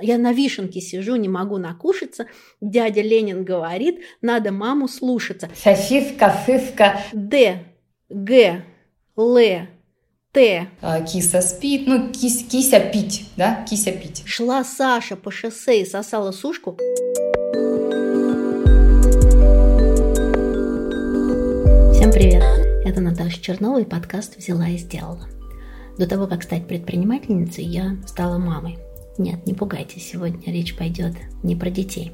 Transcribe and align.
Я 0.00 0.18
на 0.18 0.32
вишенке 0.32 0.82
сижу, 0.82 1.16
не 1.16 1.28
могу 1.28 1.56
накушаться. 1.56 2.26
Дядя 2.60 3.00
Ленин 3.00 3.44
говорит, 3.44 4.00
надо 4.20 4.52
маму 4.52 4.88
слушаться. 4.88 5.48
Сосиска, 5.56 6.36
сыска. 6.44 7.00
Д, 7.14 7.64
Г, 8.10 8.62
Л, 9.16 9.38
Т. 10.32 10.68
А, 10.82 11.00
киса 11.00 11.40
спит, 11.40 11.86
ну, 11.86 12.12
кис, 12.12 12.44
кися 12.46 12.78
пить, 12.78 13.30
да, 13.38 13.64
кися 13.66 13.90
пить. 13.92 14.22
Шла 14.26 14.64
Саша 14.64 15.16
по 15.16 15.30
шоссе 15.30 15.80
и 15.80 15.86
сосала 15.86 16.30
сушку. 16.30 16.76
Всем 21.94 22.12
привет! 22.12 22.42
Это 22.84 23.00
Наташа 23.00 23.40
Чернова 23.40 23.80
и 23.80 23.84
подкаст 23.84 24.36
«Взяла 24.36 24.68
и 24.68 24.76
сделала». 24.76 25.26
До 25.98 26.06
того, 26.06 26.26
как 26.26 26.42
стать 26.42 26.68
предпринимательницей, 26.68 27.64
я 27.64 27.96
стала 28.06 28.36
мамой. 28.36 28.76
Нет, 29.18 29.46
не 29.46 29.54
пугайтесь, 29.54 30.08
сегодня 30.10 30.52
речь 30.52 30.76
пойдет 30.76 31.14
не 31.42 31.56
про 31.56 31.70
детей. 31.70 32.12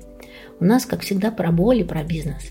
У 0.60 0.64
нас, 0.64 0.86
как 0.86 1.00
всегда, 1.00 1.30
про 1.30 1.50
боль 1.50 1.80
и 1.80 1.84
про 1.84 2.04
бизнес. 2.04 2.50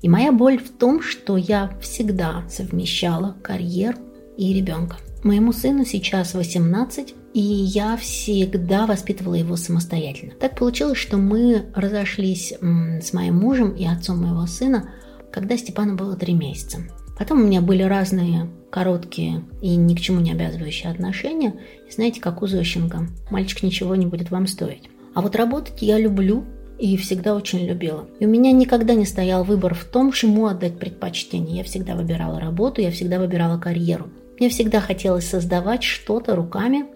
И 0.00 0.08
моя 0.08 0.32
боль 0.32 0.58
в 0.58 0.70
том, 0.70 1.00
что 1.00 1.36
я 1.36 1.78
всегда 1.80 2.44
совмещала 2.48 3.36
карьеру 3.42 3.98
и 4.36 4.52
ребенка. 4.52 4.96
Моему 5.22 5.52
сыну 5.52 5.84
сейчас 5.84 6.34
18, 6.34 7.14
и 7.34 7.40
я 7.40 7.96
всегда 7.96 8.86
воспитывала 8.86 9.34
его 9.34 9.54
самостоятельно. 9.54 10.32
Так 10.40 10.58
получилось, 10.58 10.98
что 10.98 11.16
мы 11.16 11.66
разошлись 11.76 12.52
с 12.60 13.12
моим 13.12 13.36
мужем 13.36 13.70
и 13.70 13.86
отцом 13.86 14.22
моего 14.22 14.46
сына, 14.46 14.90
когда 15.30 15.56
Степану 15.56 15.96
было 15.96 16.16
3 16.16 16.34
месяца. 16.34 16.78
Потом 17.16 17.40
у 17.40 17.46
меня 17.46 17.60
были 17.60 17.84
разные 17.84 18.50
короткие 18.72 19.44
и 19.60 19.76
ни 19.76 19.94
к 19.94 20.00
чему 20.00 20.20
не 20.20 20.32
обязывающие 20.32 20.90
отношения. 20.90 21.54
И 21.86 21.92
знаете, 21.92 22.20
как 22.20 22.42
у 22.42 22.46
Зощенко, 22.46 23.06
мальчик 23.30 23.62
ничего 23.62 23.94
не 23.94 24.06
будет 24.06 24.30
вам 24.30 24.46
стоить. 24.46 24.88
А 25.14 25.20
вот 25.20 25.36
работать 25.36 25.82
я 25.82 25.98
люблю 25.98 26.44
и 26.78 26.96
всегда 26.96 27.36
очень 27.36 27.66
любила. 27.66 28.06
И 28.18 28.24
у 28.26 28.28
меня 28.30 28.50
никогда 28.50 28.94
не 28.94 29.04
стоял 29.04 29.44
выбор 29.44 29.74
в 29.74 29.84
том, 29.84 30.10
чему 30.10 30.46
отдать 30.46 30.78
предпочтение. 30.78 31.58
Я 31.58 31.64
всегда 31.64 31.94
выбирала 31.94 32.40
работу, 32.40 32.80
я 32.80 32.90
всегда 32.90 33.18
выбирала 33.18 33.58
карьеру. 33.58 34.08
Мне 34.38 34.48
всегда 34.48 34.80
хотелось 34.80 35.28
создавать 35.28 35.82
что-то 35.82 36.34
руками 36.34 36.86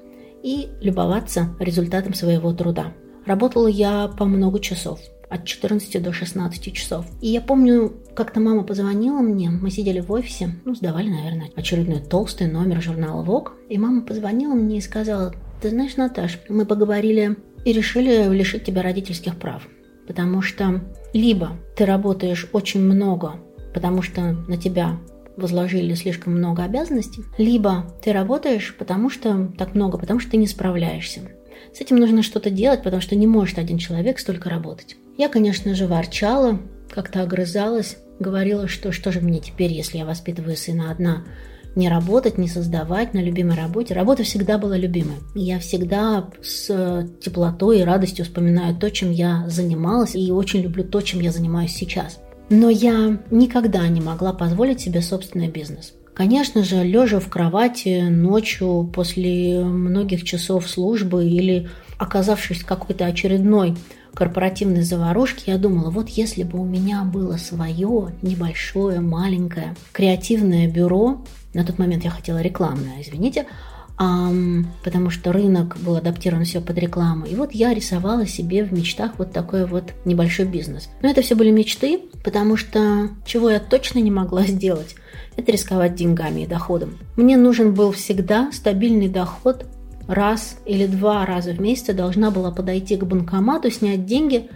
и 0.42 0.68
любоваться 0.80 1.54
результатом 1.60 2.14
своего 2.14 2.54
труда. 2.54 2.94
Работала 3.26 3.68
я 3.68 4.08
по 4.08 4.24
много 4.24 4.60
часов– 4.60 4.98
от 5.28 5.44
14 5.44 6.02
до 6.02 6.12
16 6.12 6.72
часов. 6.72 7.06
И 7.20 7.28
я 7.28 7.40
помню, 7.40 7.92
как-то 8.14 8.40
мама 8.40 8.62
позвонила 8.62 9.20
мне, 9.20 9.50
мы 9.50 9.70
сидели 9.70 10.00
в 10.00 10.12
офисе, 10.12 10.50
ну, 10.64 10.74
сдавали, 10.74 11.08
наверное, 11.08 11.50
очередной 11.56 12.00
толстый 12.00 12.46
номер 12.46 12.80
журнала 12.80 13.24
Vogue, 13.24 13.52
и 13.68 13.78
мама 13.78 14.02
позвонила 14.02 14.54
мне 14.54 14.78
и 14.78 14.82
сказала, 14.82 15.34
ты 15.60 15.70
знаешь, 15.70 15.96
Наташ, 15.96 16.40
мы 16.48 16.64
поговорили 16.64 17.36
и 17.64 17.72
решили 17.72 18.32
лишить 18.32 18.64
тебя 18.64 18.82
родительских 18.82 19.36
прав, 19.36 19.66
потому 20.06 20.42
что 20.42 20.82
либо 21.12 21.56
ты 21.76 21.84
работаешь 21.84 22.48
очень 22.52 22.80
много, 22.80 23.40
потому 23.74 24.02
что 24.02 24.32
на 24.48 24.56
тебя 24.56 24.98
возложили 25.36 25.94
слишком 25.94 26.34
много 26.34 26.62
обязанностей, 26.62 27.24
либо 27.36 27.92
ты 28.02 28.12
работаешь, 28.12 28.74
потому 28.78 29.10
что 29.10 29.52
так 29.58 29.74
много, 29.74 29.98
потому 29.98 30.20
что 30.20 30.30
ты 30.30 30.36
не 30.36 30.46
справляешься. 30.46 31.20
С 31.74 31.80
этим 31.80 31.96
нужно 31.96 32.22
что-то 32.22 32.50
делать, 32.50 32.82
потому 32.82 33.02
что 33.02 33.16
не 33.16 33.26
может 33.26 33.58
один 33.58 33.78
человек 33.78 34.18
столько 34.18 34.48
работать. 34.48 34.96
Я, 35.16 35.28
конечно 35.28 35.74
же, 35.74 35.86
ворчала, 35.86 36.60
как-то 36.90 37.22
огрызалась, 37.22 37.96
говорила, 38.18 38.68
что 38.68 38.92
что 38.92 39.12
же 39.12 39.20
мне 39.20 39.40
теперь, 39.40 39.72
если 39.72 39.98
я 39.98 40.04
воспитываю 40.04 40.56
сына 40.56 40.90
одна, 40.90 41.24
не 41.74 41.88
работать, 41.88 42.38
не 42.38 42.48
создавать 42.48 43.12
на 43.12 43.18
любимой 43.18 43.56
работе. 43.56 43.94
Работа 43.94 44.22
всегда 44.24 44.56
была 44.56 44.76
любимой. 44.78 45.16
Я 45.34 45.58
всегда 45.58 46.28
с 46.42 47.06
теплотой 47.20 47.80
и 47.80 47.84
радостью 47.84 48.24
вспоминаю 48.24 48.74
то, 48.76 48.90
чем 48.90 49.10
я 49.10 49.44
занималась, 49.48 50.14
и 50.14 50.32
очень 50.32 50.62
люблю 50.62 50.84
то, 50.84 51.02
чем 51.02 51.20
я 51.20 51.30
занимаюсь 51.30 51.72
сейчас. 51.72 52.18
Но 52.48 52.70
я 52.70 53.20
никогда 53.30 53.86
не 53.88 54.00
могла 54.00 54.32
позволить 54.32 54.80
себе 54.80 55.02
собственный 55.02 55.48
бизнес. 55.48 55.92
Конечно 56.14 56.64
же, 56.64 56.82
лежа 56.82 57.20
в 57.20 57.28
кровати 57.28 58.08
ночью 58.08 58.90
после 58.94 59.62
многих 59.62 60.24
часов 60.24 60.66
службы 60.66 61.26
или 61.26 61.68
оказавшись 61.98 62.60
в 62.60 62.66
какой-то 62.66 63.04
очередной 63.04 63.76
корпоративной 64.16 64.82
заварушки, 64.82 65.50
я 65.50 65.58
думала, 65.58 65.90
вот 65.90 66.08
если 66.08 66.42
бы 66.42 66.58
у 66.58 66.64
меня 66.64 67.04
было 67.04 67.36
свое 67.36 68.14
небольшое, 68.22 69.00
маленькое 69.00 69.76
креативное 69.92 70.66
бюро, 70.68 71.22
на 71.52 71.64
тот 71.64 71.78
момент 71.78 72.02
я 72.02 72.10
хотела 72.10 72.40
рекламное, 72.40 73.02
извините, 73.02 73.46
Um, 73.98 74.66
потому 74.84 75.08
что 75.08 75.32
рынок 75.32 75.78
был 75.78 75.96
адаптирован 75.96 76.44
все 76.44 76.60
под 76.60 76.76
рекламу. 76.76 77.24
И 77.24 77.34
вот 77.34 77.52
я 77.52 77.72
рисовала 77.72 78.26
себе 78.26 78.62
в 78.62 78.70
мечтах 78.70 79.12
вот 79.16 79.32
такой 79.32 79.64
вот 79.64 79.94
небольшой 80.04 80.44
бизнес. 80.44 80.90
Но 81.00 81.08
это 81.08 81.22
все 81.22 81.34
были 81.34 81.50
мечты, 81.50 82.02
потому 82.22 82.58
что 82.58 83.08
чего 83.24 83.48
я 83.48 83.58
точно 83.58 84.00
не 84.00 84.10
могла 84.10 84.42
сделать, 84.44 84.96
это 85.36 85.50
рисковать 85.50 85.94
деньгами 85.94 86.42
и 86.42 86.46
доходом. 86.46 86.98
Мне 87.16 87.38
нужен 87.38 87.72
был 87.72 87.90
всегда 87.92 88.52
стабильный 88.52 89.08
доход 89.08 89.64
раз 90.08 90.58
или 90.66 90.86
два 90.86 91.24
раза 91.26 91.52
в 91.52 91.60
месяц 91.60 91.94
должна 91.94 92.30
была 92.30 92.50
подойти 92.50 92.96
к 92.96 93.04
банкомату, 93.04 93.70
снять 93.70 94.06
деньги, 94.06 94.48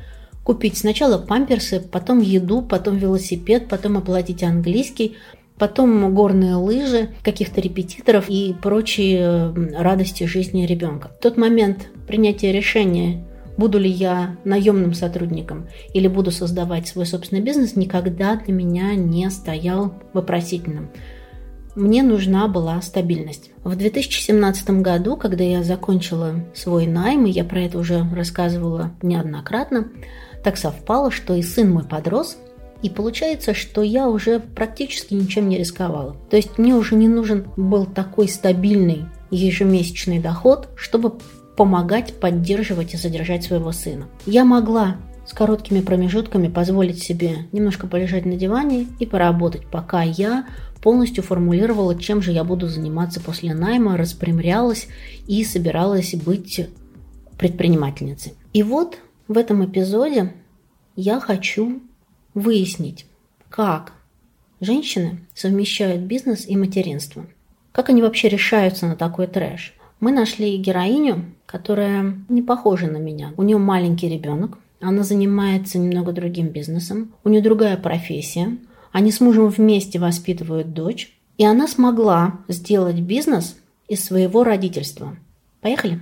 купить 0.45 0.79
сначала 0.79 1.19
памперсы, 1.19 1.81
потом 1.81 2.21
еду, 2.21 2.63
потом 2.63 2.97
велосипед, 2.97 3.69
потом 3.69 3.99
оплатить 3.99 4.43
английский, 4.43 5.17
потом 5.59 6.15
горные 6.15 6.55
лыжи, 6.55 7.11
каких-то 7.23 7.61
репетиторов 7.61 8.25
и 8.29 8.55
прочие 8.61 9.53
радости 9.77 10.25
жизни 10.25 10.65
ребенка. 10.65 11.09
В 11.09 11.23
тот 11.23 11.37
момент 11.37 11.89
принятия 12.07 12.51
решения, 12.51 13.25
буду 13.59 13.79
ли 13.79 13.91
я 13.91 14.37
наемным 14.45 14.95
сотрудником 14.95 15.69
или 15.93 16.09
буду 16.09 16.31
создавать 16.31 16.89
свой 16.89 17.05
собственный 17.05 17.43
бизнес, 17.43 17.77
никогда 17.77 18.37
для 18.37 18.55
меня 18.55 18.95
не 18.95 19.29
стоял 19.31 19.93
вопросительным 20.15 20.91
мне 21.75 22.03
нужна 22.03 22.49
была 22.49 22.81
стабильность. 22.83 23.51
В 23.65 23.77
2017 23.77 24.71
году, 24.83 25.17
когда 25.17 25.45
я 25.45 25.63
закончила 25.63 26.45
свой 26.55 26.87
найм, 26.87 27.27
и 27.27 27.31
я 27.31 27.45
про 27.45 27.63
это 27.63 27.79
уже 27.79 28.07
рассказывала 28.15 28.93
неоднократно, 29.03 29.89
так 30.43 30.57
совпало, 30.57 31.11
что 31.11 31.35
и 31.35 31.43
сын 31.43 31.71
мой 31.71 31.85
подрос, 31.85 32.37
и 32.83 32.89
получается, 32.89 33.55
что 33.55 33.83
я 33.83 34.09
уже 34.09 34.41
практически 34.41 35.15
ничем 35.15 35.49
не 35.49 35.59
рисковала. 35.59 36.17
То 36.31 36.37
есть 36.37 36.59
мне 36.59 36.75
уже 36.75 36.95
не 36.95 37.09
нужен 37.09 37.47
был 37.57 37.85
такой 37.87 38.29
стабильный 38.29 39.05
ежемесячный 39.31 40.19
доход, 40.19 40.69
чтобы 40.77 41.15
помогать 41.57 42.15
поддерживать 42.15 42.95
и 42.95 42.97
содержать 42.97 43.45
своего 43.45 43.71
сына. 43.73 44.07
Я 44.25 44.45
могла 44.45 44.97
с 45.27 45.33
короткими 45.33 45.81
промежутками 45.81 46.49
позволить 46.49 47.03
себе 47.03 47.47
немножко 47.53 47.87
полежать 47.87 48.25
на 48.25 48.37
диване 48.37 48.87
и 48.99 49.07
поработать, 49.07 49.67
пока 49.71 50.03
я 50.03 50.47
полностью 50.83 51.23
формулировала, 51.23 51.99
чем 51.99 52.23
же 52.23 52.33
я 52.33 52.45
буду 52.45 52.69
заниматься 52.69 53.21
после 53.21 53.55
найма, 53.55 53.97
распрямлялась 53.97 54.89
и 55.27 55.45
собиралась 55.45 56.15
быть 56.15 56.69
предпринимательницей. 57.39 58.35
И 58.53 58.63
вот 58.63 58.99
в 59.29 59.39
этом 59.39 59.65
эпизоде 59.65 60.33
я 60.97 61.21
хочу 61.21 61.81
выяснить, 62.35 63.07
как 63.49 63.93
женщины 64.61 65.21
совмещают 65.35 66.03
бизнес 66.03 66.47
и 66.47 66.57
материнство. 66.57 67.27
Как 67.73 67.89
они 67.89 68.03
вообще 68.03 68.29
решаются 68.29 68.87
на 68.87 68.97
такой 68.97 69.27
трэш? 69.27 69.75
Мы 70.01 70.13
нашли 70.13 70.57
героиню, 70.57 71.27
которая 71.47 72.15
не 72.29 72.43
похожа 72.43 72.87
на 72.87 72.97
меня. 72.97 73.33
У 73.37 73.43
нее 73.43 73.59
маленький 73.59 74.09
ребенок, 74.09 74.59
она 74.81 75.03
занимается 75.03 75.79
немного 75.79 76.13
другим 76.13 76.49
бизнесом, 76.49 77.13
у 77.23 77.29
нее 77.29 77.43
другая 77.43 77.77
профессия, 77.77 78.57
они 78.93 79.13
с 79.13 79.21
мужем 79.21 79.49
вместе 79.49 79.99
воспитывают 79.99 80.73
дочь, 80.73 81.17
и 81.39 81.45
она 81.45 81.69
смогла 81.69 82.41
сделать 82.49 83.01
бизнес 83.01 83.57
из 83.89 84.05
своего 84.05 84.45
родительства. 84.45 85.17
Поехали! 85.61 86.01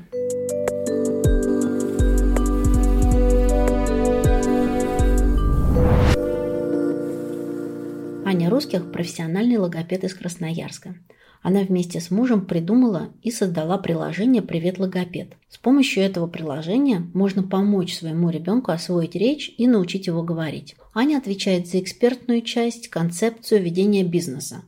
Аня 8.24 8.51
Русских– 8.51 8.91
профессиональный 8.92 9.57
логопед 9.57 10.04
из 10.04 10.15
Красноярска– 10.15 10.95
она 11.42 11.60
вместе 11.60 12.01
с 12.01 12.10
мужем 12.10 12.45
придумала 12.45 13.10
и 13.22 13.30
создала 13.30 13.78
приложение 13.78 14.42
«Привет, 14.42 14.78
логопед». 14.78 15.34
С 15.48 15.57
помощью 15.57 16.03
этого 16.03 16.27
приложения 16.27 17.09
можно 17.15 17.42
помочь 17.42 17.95
своему 17.95 18.30
ребенку 18.30 18.72
освоить 18.72 19.15
речь 19.15 19.54
и 19.57 19.66
научить 19.66 20.09
его 20.09 20.22
говорить. 20.22 20.77
Аня 20.98 21.18
отвечает 21.18 21.68
за 21.68 21.78
экспертную 21.78 22.42
часть, 22.42 22.89
концепцию 22.89 23.62
ведения 23.62 24.03
бизнеса. 24.03 24.65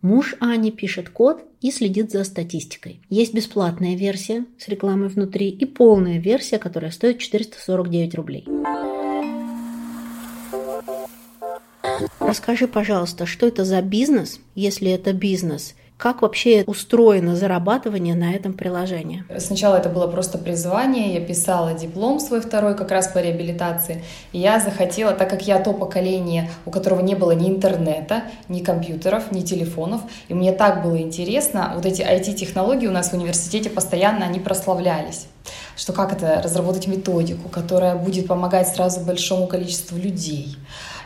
Муж 0.00 0.36
Ани 0.38 0.70
пишет 0.70 1.08
код 1.08 1.42
и 1.60 1.72
следит 1.72 2.12
за 2.12 2.22
статистикой. 2.22 3.00
Есть 3.08 3.34
бесплатная 3.34 3.96
версия 3.96 4.44
с 4.58 4.68
рекламой 4.68 5.08
внутри 5.08 5.48
и 5.48 5.64
полная 5.64 6.20
версия, 6.20 6.60
которая 6.60 6.92
стоит 6.92 7.18
449 7.18 8.14
рублей. 8.14 8.46
Расскажи, 12.20 12.68
пожалуйста, 12.68 13.26
что 13.26 13.48
это 13.48 13.64
за 13.64 13.82
бизнес, 13.82 14.38
если 14.54 14.88
это 14.92 15.12
бизнес– 15.12 15.74
Как 16.02 16.20
вообще 16.22 16.64
устроено 16.66 17.36
зарабатывание 17.36 18.16
на 18.16 18.32
этом 18.32 18.54
приложении? 18.54 19.22
Сначала 19.38 19.76
это 19.76 19.88
было 19.88 20.08
просто 20.08 20.36
призвание, 20.36 21.14
я 21.14 21.20
писала 21.20 21.74
диплом 21.74 22.18
свой 22.18 22.40
второй 22.40 22.76
как 22.76 22.90
раз 22.90 23.06
по 23.06 23.18
реабилитации, 23.18 24.02
и 24.32 24.40
я 24.40 24.58
захотела, 24.58 25.12
так 25.12 25.30
как 25.30 25.46
я 25.46 25.60
то 25.60 25.72
поколение, 25.72 26.50
у 26.66 26.72
которого 26.72 27.02
не 27.02 27.14
было 27.14 27.30
ни 27.30 27.48
интернета, 27.48 28.24
ни 28.48 28.64
компьютеров, 28.64 29.30
ни 29.30 29.42
телефонов, 29.42 30.00
и 30.26 30.34
мне 30.34 30.50
так 30.50 30.82
было 30.82 31.00
интересно, 31.00 31.70
вот 31.76 31.86
эти 31.86 32.02
IT-технологии 32.02 32.88
у 32.88 32.92
нас 32.92 33.10
в 33.10 33.14
университете 33.14 33.70
постоянно, 33.70 34.26
они 34.26 34.40
прославлялись 34.40 35.28
что 35.74 35.92
как 35.92 36.12
это 36.12 36.40
разработать 36.42 36.86
методику, 36.86 37.48
которая 37.48 37.96
будет 37.96 38.26
помогать 38.26 38.68
сразу 38.68 39.00
большому 39.00 39.46
количеству 39.46 39.96
людей, 39.96 40.56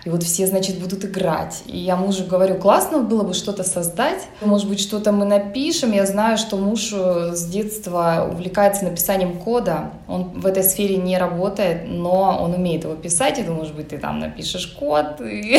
и 0.06 0.08
вот 0.08 0.22
все, 0.22 0.46
значит, 0.46 0.78
будут 0.78 1.04
играть. 1.04 1.64
И 1.66 1.76
я 1.76 1.96
мужу 1.96 2.24
говорю, 2.24 2.54
классно 2.58 2.98
было 2.98 3.24
бы 3.24 3.34
что-то 3.34 3.64
создать, 3.64 4.28
может 4.40 4.68
быть, 4.68 4.78
что-то 4.78 5.10
мы 5.10 5.24
напишем. 5.24 5.90
Я 5.90 6.06
знаю, 6.06 6.38
что 6.38 6.56
муж 6.56 6.92
э, 6.92 7.32
с 7.34 7.44
детства 7.46 8.28
увлекается 8.30 8.84
написанием 8.84 9.36
кода, 9.36 9.90
он 10.06 10.26
в 10.40 10.46
этой 10.46 10.62
сфере 10.62 10.96
не 10.96 11.18
работает, 11.18 11.88
но 11.88 12.38
он 12.40 12.54
умеет 12.54 12.84
его 12.84 12.94
писать, 12.94 13.40
и 13.40 13.42
думаю, 13.42 13.62
может 13.62 13.74
быть, 13.74 13.88
ты 13.88 13.98
там 13.98 14.20
напишешь 14.20 14.68
код, 14.78 15.20
и 15.20 15.58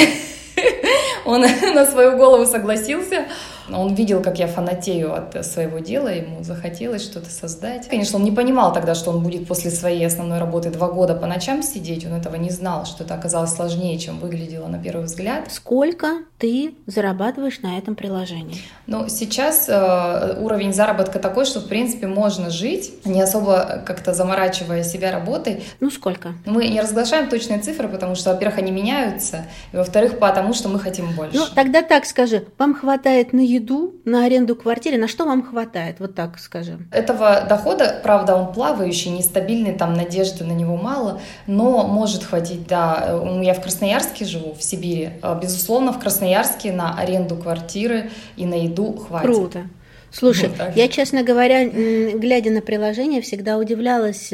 он 1.25 1.41
на 1.75 1.85
свою 1.85 2.15
голову 2.15 2.45
согласился. 2.45 3.25
Он 3.71 3.93
видел, 3.93 4.21
как 4.21 4.39
я 4.39 4.47
фанатею 4.47 5.13
от 5.13 5.45
своего 5.45 5.79
дела, 5.79 6.09
ему 6.09 6.43
захотелось 6.43 7.03
что-то 7.03 7.29
создать. 7.29 7.87
Конечно, 7.87 8.17
он 8.17 8.23
не 8.23 8.31
понимал 8.31 8.73
тогда, 8.73 8.95
что 8.95 9.11
он 9.11 9.23
будет 9.23 9.47
после 9.47 9.71
своей 9.71 10.05
основной 10.05 10.39
работы 10.39 10.69
два 10.69 10.89
года 10.89 11.15
по 11.15 11.27
ночам 11.27 11.63
сидеть, 11.63 12.05
он 12.05 12.13
этого 12.13 12.35
не 12.35 12.49
знал, 12.49 12.85
что 12.85 13.03
это 13.03 13.13
оказалось 13.15 13.51
сложнее, 13.51 13.97
чем 13.97 14.19
выглядело 14.19 14.67
на 14.67 14.81
первый 14.81 15.05
взгляд. 15.05 15.51
Сколько 15.51 16.19
ты 16.37 16.75
зарабатываешь 16.85 17.61
на 17.61 17.77
этом 17.77 17.95
приложении? 17.95 18.57
Ну, 18.85 19.09
сейчас 19.09 19.67
э, 19.67 20.37
уровень 20.39 20.73
заработка 20.73 21.19
такой, 21.19 21.45
что, 21.45 21.59
в 21.59 21.67
принципе, 21.67 22.07
можно 22.07 22.49
жить, 22.49 22.93
не 23.05 23.21
особо 23.21 23.81
как-то 23.85 24.13
заморачивая 24.13 24.83
себя 24.83 25.11
работой. 25.11 25.63
Ну, 25.79 25.89
сколько? 25.89 26.33
Мы 26.45 26.67
не 26.67 26.79
разглашаем 26.79 27.29
точные 27.29 27.59
цифры, 27.59 27.87
потому 27.87 28.15
что, 28.15 28.31
во-первых, 28.31 28.59
они 28.59 28.71
меняются, 28.71 29.45
и, 29.73 29.77
во-вторых, 29.77 30.19
потому 30.19 30.53
что 30.53 30.69
мы 30.69 30.79
хотим 30.79 31.11
больше. 31.13 31.37
Ну, 31.37 31.45
тогда 31.53 31.81
так 31.81 32.05
скажи, 32.05 32.45
вам 32.57 32.75
хватает 32.75 33.33
на 33.33 33.39
еду, 33.57 33.95
на 34.05 34.25
аренду 34.25 34.55
квартиры, 34.55 34.97
на 34.97 35.07
что 35.07 35.25
вам 35.25 35.43
хватает? 35.43 35.99
Вот 35.99 36.15
так 36.15 36.39
скажем. 36.39 36.87
Этого 36.91 37.45
дохода, 37.47 37.99
правда, 38.01 38.35
он 38.35 38.53
плавающий, 38.53 39.11
нестабильный, 39.11 39.73
там 39.73 39.93
надежды 39.93 40.43
на 40.43 40.53
него 40.53 40.77
мало, 40.77 41.19
но 41.45 41.85
может 41.87 42.23
хватить, 42.23 42.67
да. 42.67 43.21
Я 43.41 43.53
в 43.53 43.61
Красноярске 43.61 44.25
живу, 44.25 44.53
в 44.53 44.63
Сибири. 44.63 45.11
Безусловно, 45.41 45.91
в 45.91 45.99
Красноярске 45.99 46.71
на 46.71 46.97
аренду 46.97 47.35
квартиры 47.35 48.09
и 48.35 48.45
на 48.45 48.55
еду 48.55 48.93
хватит. 48.93 49.25
Круто. 49.25 49.63
Слушай, 50.09 50.49
вот 50.49 50.57
я, 50.75 50.87
честно 50.87 51.23
говоря, 51.23 51.67
глядя 51.67 52.49
на 52.49 52.61
приложение, 52.61 53.19
всегда 53.21 53.57
удивлялась, 53.57 54.31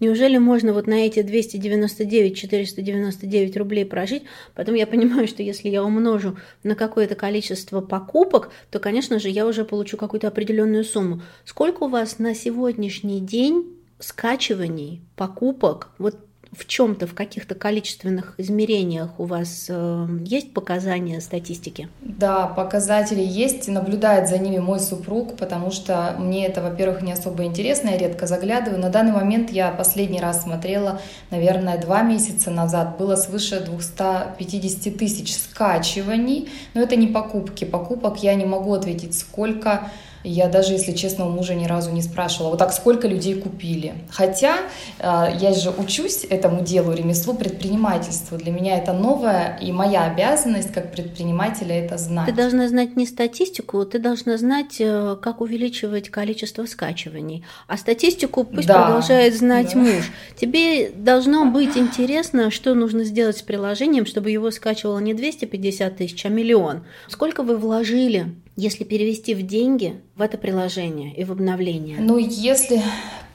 неужели 0.00 0.38
можно 0.38 0.72
вот 0.72 0.86
на 0.86 1.06
эти 1.06 1.18
299-499 1.20 3.58
рублей 3.58 3.84
прожить? 3.84 4.22
Потом 4.54 4.76
я 4.76 4.86
понимаю, 4.86 5.26
что 5.26 5.42
если 5.42 5.68
я 5.68 5.82
умножу 5.82 6.36
на 6.62 6.76
какое-то 6.76 7.16
количество 7.16 7.80
покупок, 7.80 8.50
то, 8.70 8.78
конечно 8.78 9.18
же, 9.18 9.28
я 9.28 9.44
уже 9.46 9.64
получу 9.64 9.96
какую-то 9.96 10.28
определенную 10.28 10.84
сумму. 10.84 11.22
Сколько 11.44 11.82
у 11.84 11.88
вас 11.88 12.18
на 12.18 12.34
сегодняшний 12.34 13.20
день 13.20 13.74
скачиваний, 13.98 15.02
покупок, 15.16 15.88
вот 15.98 16.16
в 16.58 16.66
чем-то, 16.66 17.06
в 17.06 17.14
каких-то 17.14 17.54
количественных 17.54 18.34
измерениях 18.38 19.18
у 19.18 19.24
вас 19.24 19.66
э, 19.68 20.06
есть 20.24 20.52
показания 20.52 21.20
статистики? 21.20 21.88
Да, 22.00 22.46
показатели 22.46 23.22
есть. 23.22 23.68
Наблюдает 23.68 24.28
за 24.28 24.38
ними 24.38 24.58
мой 24.58 24.80
супруг, 24.80 25.36
потому 25.36 25.70
что 25.70 26.16
мне 26.18 26.46
это, 26.46 26.60
во-первых, 26.60 27.02
не 27.02 27.12
особо 27.12 27.44
интересно, 27.44 27.90
я 27.90 27.98
редко 27.98 28.26
заглядываю. 28.26 28.80
На 28.80 28.90
данный 28.90 29.12
момент 29.12 29.50
я 29.50 29.70
последний 29.70 30.20
раз 30.20 30.42
смотрела, 30.42 31.00
наверное, 31.30 31.80
два 31.80 32.02
месяца 32.02 32.50
назад. 32.50 32.98
Было 32.98 33.14
свыше 33.14 33.60
250 33.60 34.96
тысяч 34.96 35.36
скачиваний, 35.36 36.48
но 36.74 36.82
это 36.82 36.96
не 36.96 37.06
покупки. 37.06 37.64
Покупок 37.64 38.22
я 38.22 38.34
не 38.34 38.44
могу 38.44 38.74
ответить, 38.74 39.16
сколько 39.16 39.90
я 40.24 40.48
даже, 40.48 40.72
если 40.72 40.92
честно, 40.92 41.26
у 41.26 41.30
мужа 41.30 41.54
ни 41.54 41.66
разу 41.66 41.90
не 41.90 42.02
спрашивала, 42.02 42.50
вот 42.50 42.58
так 42.58 42.72
сколько 42.72 43.06
людей 43.06 43.34
купили. 43.34 43.94
Хотя 44.10 44.56
э, 44.98 45.36
я 45.38 45.52
же 45.52 45.70
учусь 45.70 46.26
этому 46.28 46.62
делу, 46.62 46.92
ремеслу 46.92 47.34
предпринимательства. 47.34 48.36
Для 48.38 48.52
меня 48.52 48.78
это 48.78 48.92
новое, 48.92 49.58
и 49.60 49.72
моя 49.72 50.04
обязанность 50.04 50.72
как 50.72 50.92
предпринимателя 50.92 51.74
это 51.84 51.98
знать. 51.98 52.26
Ты 52.26 52.32
должна 52.32 52.68
знать 52.68 52.96
не 52.96 53.06
статистику, 53.06 53.84
ты 53.84 53.98
должна 53.98 54.36
знать, 54.38 54.76
э, 54.80 55.16
как 55.20 55.40
увеличивать 55.40 56.10
количество 56.10 56.66
скачиваний. 56.66 57.44
А 57.66 57.76
статистику 57.76 58.44
пусть 58.44 58.68
да, 58.68 58.82
продолжает 58.82 59.36
знать 59.36 59.72
да. 59.74 59.78
муж. 59.78 60.10
Тебе 60.36 60.90
должно 60.90 61.44
быть 61.44 61.76
интересно, 61.76 62.50
что 62.50 62.74
нужно 62.74 63.04
сделать 63.04 63.38
с 63.38 63.42
приложением, 63.42 64.06
чтобы 64.06 64.30
его 64.30 64.50
скачивало 64.50 64.98
не 64.98 65.14
250 65.14 65.96
тысяч, 65.96 66.24
а 66.26 66.28
миллион. 66.28 66.84
Сколько 67.08 67.42
вы 67.42 67.56
вложили 67.56 68.34
если 68.58 68.82
перевести 68.82 69.36
в 69.36 69.46
деньги 69.46 70.02
в 70.16 70.20
это 70.20 70.36
приложение 70.36 71.14
и 71.14 71.22
в 71.22 71.30
обновление? 71.30 71.98
Ну, 72.00 72.18
если 72.18 72.82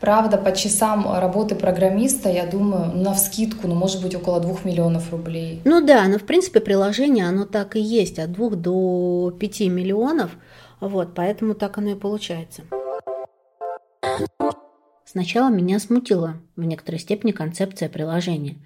правда 0.01 0.37
по 0.37 0.51
часам 0.53 1.09
работы 1.09 1.55
программиста, 1.55 2.29
я 2.29 2.45
думаю, 2.45 2.93
на 2.93 3.13
вскидку, 3.13 3.69
ну, 3.69 3.73
может 3.73 4.01
быть, 4.01 4.13
около 4.15 4.41
двух 4.41 4.65
миллионов 4.65 5.13
рублей. 5.13 5.61
Ну 5.63 5.79
да, 5.79 6.05
но 6.09 6.19
в 6.19 6.23
принципе 6.23 6.59
приложение, 6.59 7.25
оно 7.25 7.45
так 7.45 7.77
и 7.77 7.79
есть, 7.79 8.19
от 8.19 8.33
двух 8.33 8.57
до 8.57 9.33
пяти 9.39 9.69
миллионов, 9.69 10.31
вот, 10.81 11.15
поэтому 11.15 11.53
так 11.53 11.77
оно 11.77 11.91
и 11.91 11.95
получается. 11.95 12.63
Сначала 15.05 15.49
меня 15.49 15.79
смутила 15.79 16.35
в 16.57 16.65
некоторой 16.65 16.99
степени 16.99 17.31
концепция 17.31 17.87
приложения. 17.87 18.57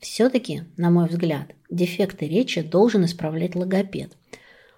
Все-таки, 0.00 0.64
на 0.76 0.90
мой 0.90 1.06
взгляд, 1.06 1.52
дефекты 1.70 2.26
речи 2.26 2.60
должен 2.60 3.04
исправлять 3.04 3.54
логопед– 3.54 4.16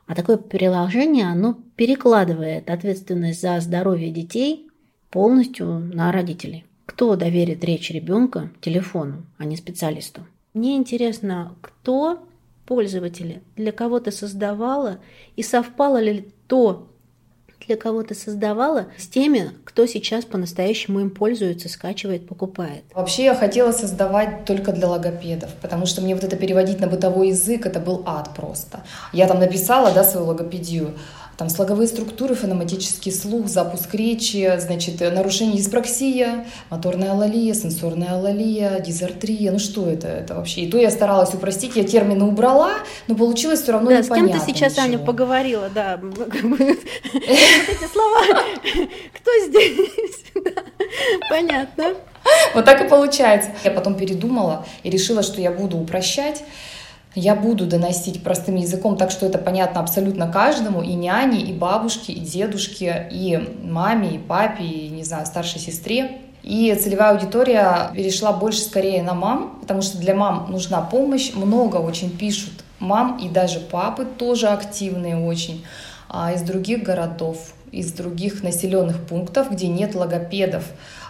а 0.07 0.15
такое 0.15 0.37
приложение, 0.37 1.27
оно 1.27 1.59
перекладывает 1.77 2.71
ответственность 2.71 3.41
за 3.41 3.59
здоровье 3.61 4.11
детей 4.11 4.69
полностью 5.11 5.79
на 5.79 6.13
родителей. 6.13 6.65
Кто 6.87 7.17
доверит 7.17 7.65
речь 7.65 7.91
ребенка 7.91 8.51
телефону, 8.61 9.25
а 9.39 9.45
не 9.45 9.57
специалисту? 9.57 10.27
Мне 10.53 10.77
интересно, 10.77 11.55
кто 11.61 12.27
пользователи 12.67 13.43
для 13.57 13.73
кого 13.73 14.01
то 14.01 14.11
создавала 14.11 15.01
и 15.37 15.43
совпало 15.43 16.01
ли 16.01 16.29
то 16.47 16.89
для 17.67 17.77
кого 17.77 18.03
то 18.03 18.15
создавала 18.15 18.87
с 18.99 19.07
теми, 19.07 19.51
кто 19.65 19.87
сейчас 19.87 20.25
по-настоящему 20.25 21.01
им 21.01 21.11
пользуется, 21.11 21.69
скачивает, 21.69 22.29
покупает. 22.29 22.85
Вообще 22.95 23.25
я 23.25 23.35
хотела 23.35 23.73
создавать 23.73 24.45
только 24.45 24.73
для 24.73 24.89
логопедов, 24.89 25.51
потому 25.61 25.87
что 25.87 26.01
мне 26.01 26.15
вот 26.15 26.25
это 26.25 26.37
переводить 26.37 26.81
на 26.81 26.87
бытовой 26.87 27.29
язык, 27.29 27.67
это 27.67 27.81
был 27.81 28.03
ад 28.07 28.31
просто. 28.35 28.83
Я 29.13 29.27
там 29.27 29.41
написала, 29.41 29.93
да, 29.93 30.05
свою 30.05 30.27
логопедию, 30.27 30.95
там 31.37 31.49
слоговые 31.49 31.89
структуры, 31.89 32.35
фонематический 32.35 33.13
слух, 33.13 33.49
запуск 33.49 33.93
речи, 33.95 34.53
значит, 34.59 35.01
нарушение 35.01 35.57
диспраксия, 35.57 36.47
моторная 36.71 37.13
алалия, 37.13 37.55
сенсорная 37.55 38.15
алалия, 38.15 38.79
дизартрия. 38.81 39.51
Ну 39.53 39.59
что 39.59 39.89
это, 39.89 40.09
это 40.09 40.35
вообще? 40.35 40.63
И 40.63 40.71
то 40.71 40.79
я 40.79 40.91
старалась 40.91 41.35
упростить, 41.35 41.77
я 41.77 41.85
термины 41.85 42.25
убрала, 42.25 42.75
но 43.09 43.15
получилось 43.15 43.63
все 43.63 43.73
равно 43.73 43.91
да, 43.91 44.03
непонятно. 44.03 44.41
с 44.41 44.45
кем 44.45 44.47
ты 44.47 44.53
сейчас, 44.53 44.73
ничего. 44.73 44.85
Аня, 44.85 44.99
поговорила, 44.99 45.69
да. 45.75 46.01
Вот 46.45 46.61
эти 46.61 47.93
слова. 47.93 48.21
Кто 49.15 49.31
здесь? 49.47 50.25
Понятно. 51.29 51.95
Вот 52.55 52.65
так 52.65 52.85
и 52.85 52.89
получается. 52.89 53.51
Я 53.65 53.71
потом 53.71 53.97
передумала 53.97 54.67
и 54.83 54.91
решила, 54.91 55.23
что 55.23 55.41
я 55.41 55.51
буду 55.51 55.79
упрощать 55.79 56.43
я 57.15 57.35
буду 57.35 57.67
доносить 57.67 58.23
простым 58.23 58.57
языком, 58.57 58.97
так 58.97 59.11
что 59.11 59.27
это 59.27 59.39
понятно 59.39 59.81
абсолютно 59.81 60.31
каждому, 60.31 60.83
и 60.83 60.95
няне, 60.95 61.43
и 61.43 61.53
бабушке, 61.53 62.13
и 62.13 62.21
дедушке, 62.21 63.09
и 63.11 63.39
маме, 63.63 64.17
и 64.17 64.19
папе, 64.19 64.65
и, 64.65 64.89
не 64.89 65.05
знаю, 65.05 65.27
старшей 65.27 65.61
сестре. 65.61 66.19
И 66.43 66.75
целевая 66.75 67.13
аудитория 67.13 67.91
перешла 67.95 68.33
больше 68.33 68.61
скорее 68.61 69.03
на 69.03 69.15
мам, 69.15 69.59
потому 69.61 69.81
что 69.81 69.97
для 69.99 70.15
мам 70.15 70.49
нужна 70.51 70.83
помощь. 70.83 71.33
Много 71.35 71.77
очень 71.77 72.11
пишут 72.11 72.65
мам, 72.81 73.17
и 73.19 73.29
даже 73.29 73.61
папы 73.61 74.05
тоже 74.05 74.49
активные 74.49 75.17
очень, 75.17 75.65
а 76.09 76.33
из 76.33 76.43
других 76.43 76.83
городов, 76.83 77.55
из 77.73 77.93
других 77.93 78.43
населенных 78.43 79.07
пунктов, 79.07 79.51
где 79.51 79.69
нет 79.69 79.95
логопедов. 79.95 80.65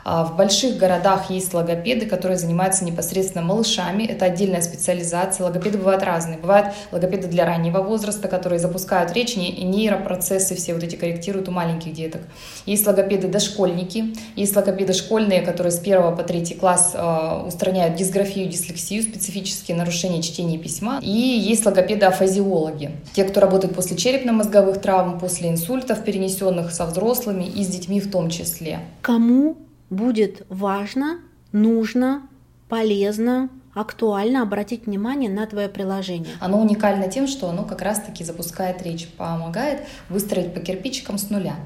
А 0.05 0.25
в 0.25 0.37
больших 0.37 0.77
городах 0.77 1.31
есть 1.31 1.53
логопеды, 1.55 2.07
которые 2.07 2.37
занимаются 2.37 2.85
непосредственно 2.85 3.43
малышами. 3.45 4.05
Это 4.05 4.27
отдельная 4.27 4.61
специализация. 4.61 5.45
Логопеды 5.45 5.79
бывают 5.79 6.03
разные. 6.03 6.39
Бывают 6.39 6.75
логопеды 6.93 7.27
для 7.27 7.47
раннего 7.47 7.83
возраста, 7.83 8.29
которые 8.29 8.59
запускают 8.59 9.13
речь, 9.13 9.37
нейропроцессы 9.37 10.55
все 10.55 10.75
вот 10.75 10.83
эти 10.83 10.97
корректируют 10.97 11.49
у 11.49 11.53
маленьких 11.53 11.93
деток. 11.93 12.21
Есть 12.67 12.87
логопеды 12.87 13.29
дошкольники, 13.29 14.15
есть 14.37 14.55
логопеды 14.55 14.93
школьные, 14.93 15.43
которые 15.43 15.73
с 15.73 15.81
1 15.81 16.17
по 16.17 16.23
3 16.23 16.55
класс 16.55 16.93
э, 16.95 17.43
устраняют 17.47 17.97
дисграфию, 17.97 18.49
дислексию, 18.49 19.03
специфические 19.03 19.77
нарушения 19.77 20.23
чтения 20.23 20.59
письма. 20.59 21.01
И 21.03 21.09
есть 21.11 21.65
логопеды-афазиологи. 21.65 22.91
Те, 23.15 23.25
кто 23.25 23.41
работает 23.41 23.75
после 23.75 23.97
черепно-мозговых 23.97 24.81
травм, 24.81 25.19
после 25.19 25.51
инсультов, 25.51 26.05
перенесенных 26.05 26.73
со 26.73 26.87
взрослыми 26.87 27.45
и 27.45 27.65
с 27.65 27.69
детьми 27.69 28.01
в 28.01 28.11
том 28.11 28.31
числе. 28.31 28.81
Кому 29.03 29.57
будет 29.95 30.47
важно, 30.49 31.19
нужно, 31.53 32.23
полезно 32.69 33.49
актуально 33.75 34.43
обратить 34.43 34.87
внимание 34.87 35.29
на 35.29 35.47
твое 35.47 35.69
приложение. 35.69 36.33
Оно 36.41 36.61
уникально 36.61 37.09
тем, 37.09 37.27
что 37.27 37.49
оно 37.49 37.65
как 37.65 37.83
раз-таки 37.83 38.25
запускает 38.25 38.83
речь, 38.83 39.09
помогает 39.09 39.81
выстроить 40.09 40.55
по 40.55 40.61
кирпичикам 40.61 41.19
с 41.19 41.31
нуля. 41.31 41.57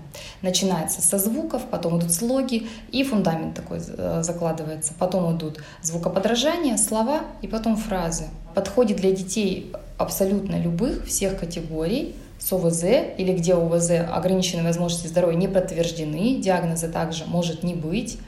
Начинается 0.43 1.03
со 1.03 1.19
звуков, 1.19 1.63
потом 1.71 1.99
идут 1.99 2.13
слоги, 2.13 2.69
и 2.91 3.05
фундамент 3.05 3.55
такой 3.55 3.81
э, 3.87 4.23
закладывается. 4.23 4.95
Потом 4.99 5.37
идут 5.37 5.61
звукоподражания, 5.83 6.77
слова 6.77 7.21
и 7.43 7.49
потом 7.49 7.77
фразы. 7.77 8.25
Подходит 8.55 8.97
для 8.97 9.13
детей 9.13 9.73
абсолютно 9.99 10.61
любых, 10.61 11.05
всех 11.07 11.39
категорий, 11.39 12.17
с 12.49 12.53
ОВЗ 12.53 12.85
или 13.19 13.35
где 13.35 13.55
ОВЗ 13.55 13.91
ограниченные 14.11 14.65
возможности 14.65 15.07
здоровья 15.07 15.37
не 15.37 15.49
подтверждены, 15.49 16.37
диагноза 16.37 16.89
также 16.89 17.25
может 17.27 17.63
не 17.63 17.75
быть, 17.75 18.19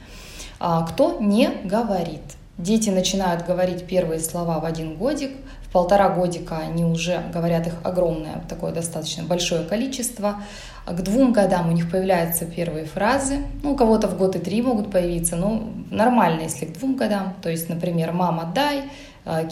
а 0.59 0.85
кто 0.85 1.19
не 1.19 1.49
говорит. 1.63 2.21
Дети 2.57 2.91
начинают 2.91 3.47
говорить 3.47 3.87
первые 3.87 4.19
слова 4.19 4.59
в 4.59 4.65
один 4.65 4.95
годик, 4.95 5.31
в 5.63 5.71
полтора 5.71 6.09
годика 6.09 6.57
они 6.57 6.85
уже 6.85 7.23
говорят 7.33 7.65
их 7.65 7.73
огромное, 7.83 8.43
такое 8.47 8.71
достаточно 8.71 9.23
большое 9.23 9.63
количество. 9.63 10.35
К 10.85 11.01
двум 11.01 11.33
годам 11.33 11.69
у 11.69 11.71
них 11.71 11.89
появляются 11.89 12.45
первые 12.45 12.85
фразы. 12.85 13.37
Ну, 13.63 13.71
у 13.71 13.75
кого-то 13.75 14.07
в 14.07 14.17
год 14.17 14.35
и 14.35 14.39
три 14.39 14.61
могут 14.61 14.91
появиться, 14.91 15.35
но 15.35 15.63
нормально, 15.89 16.41
если 16.41 16.65
к 16.65 16.77
двум 16.77 16.95
годам. 16.95 17.35
То 17.41 17.49
есть, 17.49 17.69
например, 17.69 18.11
«мама, 18.11 18.51
дай», 18.53 18.83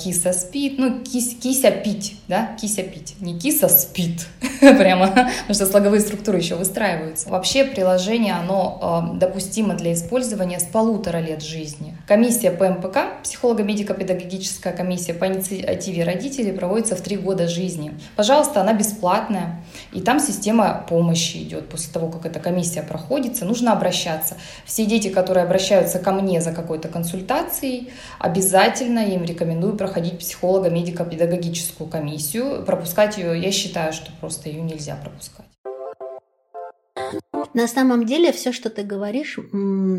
киса 0.04 0.34
спит, 0.34 0.80
ну, 0.80 1.00
кис, 1.04 1.36
кися 1.42 1.72
пить, 1.72 2.16
да, 2.28 2.56
кися 2.60 2.82
пить, 2.84 3.16
не 3.22 3.40
киса 3.40 3.70
спит, 3.70 4.28
прямо, 4.60 5.08
потому 5.08 5.54
что 5.54 5.66
слоговые 5.66 6.02
структуры 6.02 6.40
еще 6.40 6.56
выстраиваются. 6.56 7.30
Вообще 7.30 7.66
приложение, 7.66 8.34
оно 8.34 9.12
э, 9.14 9.18
допустимо 9.20 9.76
для 9.76 9.94
использования 9.94 10.60
с 10.60 10.64
полутора 10.64 11.20
лет 11.20 11.44
жизни. 11.44 11.96
Комиссия 12.08 12.50
по 12.50 12.68
МПК, 12.68 13.22
психолого-медико-педагогическая 13.24 14.74
комиссия 14.74 15.14
по 15.14 15.28
инициативе 15.28 16.04
родителей 16.04 16.52
проводится 16.52 16.96
в 16.96 17.02
три 17.02 17.18
года 17.18 17.48
жизни. 17.48 17.94
Пожалуйста, 18.16 18.62
она 18.62 18.74
бесплатная, 18.74 19.64
и 19.94 20.02
там 20.02 20.20
система 20.20 20.84
помощи 20.90 21.38
идет. 21.38 21.70
После 21.70 21.94
того, 21.94 22.10
как 22.10 22.26
эта 22.26 22.40
комиссия 22.40 22.82
проходится, 22.82 23.46
нужно 23.46 23.74
обращаться. 23.74 24.36
Все 24.66 24.86
дети, 24.86 25.10
которые 25.10 25.44
обращаются 25.44 26.00
ко 26.00 26.12
мне 26.12 26.42
за 26.42 26.54
какой-то 26.54 26.88
консультацией, 26.88 27.92
обязательно 28.18 29.00
им 29.00 29.24
рекомендую 29.24 29.59
рекомендую 29.60 29.78
проходить 29.78 30.20
психолога 30.20 30.70
медико-педагогическую 30.70 31.90
комиссию. 31.90 32.64
Пропускать 32.66 33.18
ее, 33.18 33.40
я 33.40 33.52
считаю, 33.52 33.94
что 33.94 34.12
просто 34.20 34.50
ее 34.50 34.62
нельзя 34.62 34.96
пропускать. 34.96 35.46
На 37.56 37.68
самом 37.68 38.06
деле, 38.06 38.32
все, 38.32 38.52
что 38.52 38.70
ты 38.70 38.84
говоришь, 38.84 39.40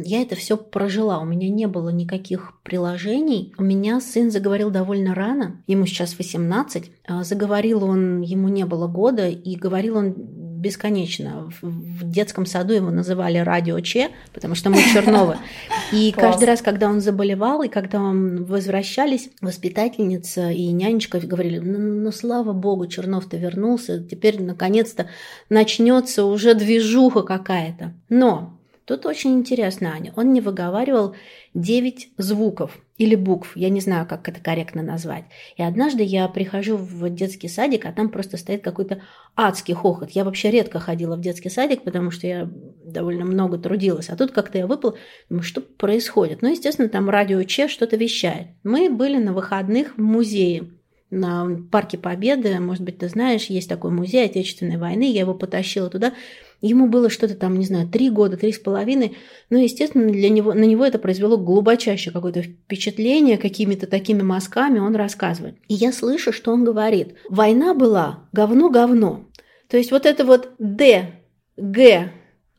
я 0.05 0.23
это 0.23 0.37
все 0.37 0.57
прожила. 0.57 1.19
У 1.19 1.25
меня 1.25 1.49
не 1.49 1.67
было 1.67 1.89
никаких 1.89 2.53
приложений. 2.63 3.55
У 3.59 3.65
меня 3.65 4.01
сын 4.01 4.31
заговорил 4.31 4.71
довольно 4.71 5.15
рано, 5.15 5.63
ему 5.67 5.85
сейчас 5.87 6.17
18. 6.17 6.93
А, 7.07 7.25
заговорил 7.25 7.85
он, 7.85 8.21
ему 8.21 8.49
не 8.49 8.65
было 8.65 8.87
года, 8.87 9.29
и 9.29 9.57
говорил 9.57 9.97
он 9.97 10.15
бесконечно. 10.61 11.51
В 11.63 12.11
детском 12.11 12.47
саду 12.47 12.75
его 12.75 12.91
называли 12.91 13.39
радио 13.39 13.81
Че, 13.81 14.11
потому 14.33 14.55
что 14.55 14.71
мы 14.71 14.79
Черновы. 14.93 15.37
И 15.93 16.13
каждый 16.13 16.45
раз, 16.45 16.63
когда 16.63 16.89
он 16.89 17.01
заболевал, 17.01 17.63
и 17.63 17.69
когда 17.69 18.01
он 18.01 18.45
возвращались, 18.45 19.31
воспитательница 19.41 20.51
и 20.51 20.67
нянечка 20.71 21.19
говорили, 21.19 21.59
ну, 21.59 21.79
ну 21.79 22.13
слава 22.13 22.53
богу, 22.53 22.87
Чернов-то 22.87 23.37
вернулся, 23.37 24.03
теперь 24.03 24.41
наконец-то 24.41 25.09
начнется 25.49 26.25
уже 26.25 26.55
движуха 26.55 27.23
какая-то. 27.23 27.95
Но 28.09 28.60
Тут 28.91 29.07
очень 29.07 29.35
интересно, 29.35 29.93
Аня. 29.93 30.13
Он 30.17 30.33
не 30.33 30.41
выговаривал 30.41 31.15
9 31.55 32.09
звуков 32.17 32.77
или 32.99 33.15
букв, 33.15 33.57
я 33.57 33.69
не 33.69 33.79
знаю, 33.79 34.05
как 34.05 34.29
это 34.29 34.41
корректно 34.41 34.83
назвать. 34.83 35.27
И 35.57 35.63
однажды 35.63 36.03
я 36.03 36.27
прихожу 36.27 36.77
в 36.77 37.09
детский 37.09 37.47
садик, 37.47 37.87
а 37.87 37.93
там 37.93 38.09
просто 38.09 38.37
стоит 38.37 38.65
какой-то 38.65 39.01
адский 39.37 39.75
хохот. 39.75 40.11
Я 40.11 40.25
вообще 40.25 40.51
редко 40.51 40.81
ходила 40.81 41.15
в 41.15 41.21
детский 41.21 41.51
садик, 41.51 41.85
потому 41.85 42.11
что 42.11 42.27
я 42.27 42.51
довольно 42.85 43.25
много 43.25 43.59
трудилась. 43.59 44.11
А 44.11 44.17
тут 44.17 44.33
как-то 44.33 44.59
я 44.59 44.67
выпала, 44.67 44.97
думаю, 45.29 45.45
что 45.45 45.61
происходит? 45.61 46.43
Ну, 46.43 46.49
естественно, 46.49 46.89
там 46.89 47.09
радио 47.09 47.41
Че 47.45 47.69
что-то 47.69 47.95
вещает. 47.95 48.49
Мы 48.65 48.91
были 48.91 49.19
на 49.19 49.33
выходных 49.33 49.99
в 49.99 50.03
музее 50.03 50.69
на 51.11 51.49
Парке 51.71 51.99
Победы, 51.99 52.59
может 52.61 52.85
быть, 52.85 52.99
ты 52.99 53.09
знаешь, 53.09 53.47
есть 53.47 53.69
такой 53.69 53.91
музей 53.91 54.25
Отечественной 54.25 54.77
войны, 54.77 55.11
я 55.11 55.21
его 55.21 55.35
потащила 55.35 55.91
туда, 55.91 56.13
Ему 56.61 56.89
было 56.89 57.09
что-то 57.09 57.35
там, 57.35 57.59
не 57.59 57.65
знаю, 57.65 57.89
три 57.89 58.11
года, 58.11 58.37
три 58.37 58.53
с 58.53 58.59
половиной. 58.59 59.17
Но, 59.49 59.59
естественно, 59.59 60.11
для 60.11 60.29
него, 60.29 60.53
на 60.53 60.65
него 60.65 60.85
это 60.85 60.99
произвело 60.99 61.39
глубочайшее 61.39 62.13
какое-то 62.13 62.43
впечатление, 62.43 63.39
какими-то 63.39 63.87
такими 63.87 64.23
мазками 64.23 64.79
он 64.79 64.95
рассказывает. 64.95 65.57
И 65.69 65.75
я 65.75 65.91
слышу, 65.91 66.33
что 66.33 66.53
он 66.53 66.65
говорит. 66.65 67.15
Война 67.31 67.73
была 67.73 68.29
говно-говно. 68.33 69.25
То 69.69 69.79
есть 69.79 69.91
вот 69.91 70.05
это 70.05 70.25
вот 70.25 70.53
Д, 70.59 71.13
Г, 71.57 72.13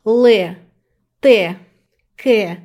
Л, 0.04 0.26
Т, 1.20 1.58
К, 2.16 2.58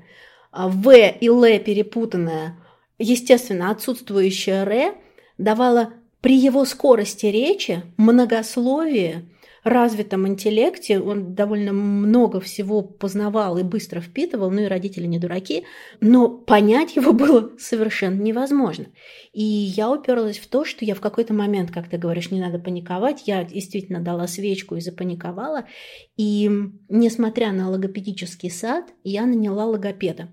В 0.52 0.90
и 0.90 1.26
Л 1.26 1.42
перепутанное, 1.62 2.56
естественно, 2.98 3.70
отсутствующее 3.70 4.64
Р, 4.64 4.94
давало 5.38 5.94
при 6.20 6.36
его 6.36 6.64
скорости 6.64 7.26
речи, 7.26 7.82
многословие– 7.96 9.24
развитом 9.66 10.28
интеллекте, 10.28 11.00
он 11.00 11.34
довольно 11.34 11.72
много 11.72 12.38
всего 12.38 12.82
познавал 12.82 13.58
и 13.58 13.64
быстро 13.64 14.00
впитывал, 14.00 14.48
ну 14.52 14.62
и 14.62 14.66
родители 14.66 15.06
не 15.06 15.18
дураки, 15.18 15.64
но 16.00 16.28
понять 16.28 16.94
его 16.94 17.12
было 17.12 17.50
совершенно 17.58 18.22
невозможно. 18.22 18.86
И 19.32 19.42
я 19.42 19.90
уперлась 19.90 20.38
в 20.38 20.46
то, 20.46 20.64
что 20.64 20.84
я 20.84 20.94
в 20.94 21.00
какой-то 21.00 21.34
момент, 21.34 21.72
как 21.72 21.90
ты 21.90 21.98
говоришь, 21.98 22.30
не 22.30 22.40
надо 22.40 22.60
паниковать, 22.60 23.26
я 23.26 23.42
действительно 23.42 24.00
дала 24.00 24.28
свечку 24.28 24.76
и 24.76 24.80
запаниковала, 24.80 25.66
и 26.16 26.48
несмотря 26.88 27.50
на 27.50 27.68
логопедический 27.68 28.50
сад, 28.50 28.84
я 29.02 29.26
наняла 29.26 29.64
логопеда 29.64 30.28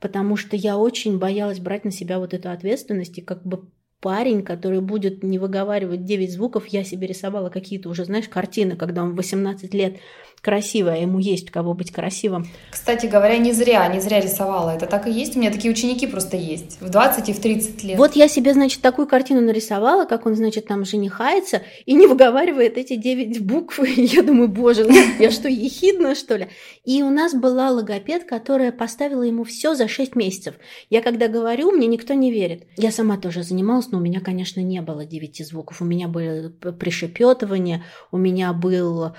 потому 0.00 0.36
что 0.36 0.54
я 0.54 0.76
очень 0.76 1.18
боялась 1.18 1.60
брать 1.60 1.84
на 1.84 1.90
себя 1.90 2.18
вот 2.18 2.34
эту 2.34 2.50
ответственность 2.50 3.16
и 3.16 3.22
как 3.22 3.42
бы 3.46 3.70
парень, 4.04 4.42
который 4.42 4.82
будет 4.82 5.22
не 5.22 5.38
выговаривать 5.38 6.04
9 6.04 6.30
звуков, 6.30 6.66
я 6.66 6.84
себе 6.84 7.06
рисовала 7.06 7.48
какие-то 7.48 7.88
уже, 7.88 8.04
знаешь, 8.04 8.28
картины, 8.28 8.76
когда 8.76 9.02
он 9.02 9.14
18 9.16 9.72
лет 9.72 9.96
красивая, 10.44 11.00
ему 11.00 11.18
есть 11.18 11.50
кого 11.50 11.72
быть 11.72 11.90
красивым. 11.90 12.46
Кстати 12.70 13.06
говоря, 13.06 13.38
не 13.38 13.52
зря, 13.52 13.88
не 13.88 14.00
зря 14.00 14.20
рисовала. 14.20 14.70
Это 14.70 14.86
так 14.86 15.06
и 15.06 15.10
есть. 15.10 15.36
У 15.36 15.40
меня 15.40 15.50
такие 15.50 15.72
ученики 15.72 16.06
просто 16.06 16.36
есть. 16.36 16.80
В 16.82 16.90
20 16.90 17.30
и 17.30 17.32
в 17.32 17.40
30 17.40 17.82
лет. 17.82 17.98
Вот 17.98 18.14
я 18.14 18.28
себе, 18.28 18.52
значит, 18.52 18.82
такую 18.82 19.08
картину 19.08 19.40
нарисовала, 19.40 20.04
как 20.04 20.26
он, 20.26 20.36
значит, 20.36 20.66
там 20.66 20.84
женихается 20.84 21.62
и 21.86 21.94
не 21.94 22.06
выговаривает 22.06 22.76
эти 22.76 22.96
9 22.96 23.40
букв. 23.40 23.80
И 23.80 24.02
я 24.04 24.22
думаю, 24.22 24.48
боже, 24.48 24.84
ну, 24.84 24.94
я 25.18 25.30
что, 25.30 25.48
ехидна, 25.48 26.14
что 26.14 26.36
ли? 26.36 26.48
И 26.84 27.02
у 27.02 27.08
нас 27.08 27.34
была 27.34 27.70
логопед, 27.70 28.24
которая 28.24 28.70
поставила 28.70 29.22
ему 29.22 29.44
все 29.44 29.74
за 29.74 29.88
6 29.88 30.14
месяцев. 30.14 30.56
Я 30.90 31.00
когда 31.00 31.28
говорю, 31.28 31.72
мне 31.72 31.86
никто 31.86 32.12
не 32.12 32.30
верит. 32.30 32.66
Я 32.76 32.92
сама 32.92 33.16
тоже 33.16 33.42
занималась, 33.42 33.90
но 33.90 33.98
у 33.98 34.02
меня, 34.02 34.20
конечно, 34.20 34.60
не 34.60 34.82
было 34.82 35.06
9 35.06 35.46
звуков. 35.46 35.80
У 35.80 35.86
меня 35.86 36.06
были 36.06 36.48
пришепетывания, 36.48 37.82
у 38.12 38.18
меня 38.18 38.52
был 38.52 39.14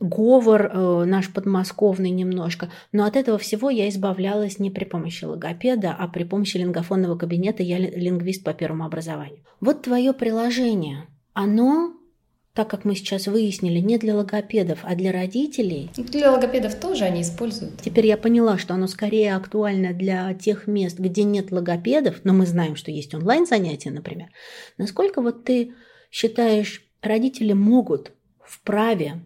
говор, 0.00 0.55
говор 0.56 0.70
э, 0.72 1.04
наш 1.04 1.32
подмосковный 1.32 2.10
немножко, 2.10 2.70
но 2.92 3.04
от 3.04 3.16
этого 3.16 3.38
всего 3.38 3.70
я 3.70 3.88
избавлялась 3.88 4.58
не 4.58 4.70
при 4.70 4.84
помощи 4.84 5.24
логопеда, 5.24 5.94
а 5.98 6.08
при 6.08 6.24
помощи 6.24 6.56
лингофонного 6.56 7.16
кабинета. 7.16 7.62
Я 7.62 7.78
лингвист 7.78 8.44
по 8.44 8.52
первому 8.52 8.84
образованию. 8.84 9.40
Вот 9.60 9.82
твое 9.82 10.12
приложение, 10.12 11.06
оно 11.32 11.92
так 12.54 12.70
как 12.70 12.86
мы 12.86 12.94
сейчас 12.94 13.26
выяснили, 13.26 13.80
не 13.80 13.98
для 13.98 14.16
логопедов, 14.16 14.78
а 14.82 14.94
для 14.94 15.12
родителей. 15.12 15.90
Для 15.94 16.32
логопедов 16.32 16.74
тоже 16.74 17.04
они 17.04 17.20
используют. 17.20 17.82
Теперь 17.82 18.06
я 18.06 18.16
поняла, 18.16 18.56
что 18.56 18.72
оно 18.72 18.86
скорее 18.86 19.36
актуально 19.36 19.92
для 19.92 20.32
тех 20.32 20.66
мест, 20.66 20.98
где 20.98 21.24
нет 21.24 21.52
логопедов, 21.52 22.20
но 22.24 22.32
мы 22.32 22.46
знаем, 22.46 22.74
что 22.74 22.90
есть 22.90 23.14
онлайн-занятия, 23.14 23.90
например. 23.90 24.28
Насколько 24.78 25.20
вот 25.20 25.44
ты 25.44 25.74
считаешь, 26.10 26.82
родители 27.02 27.52
могут 27.52 28.12
вправе 28.42 29.20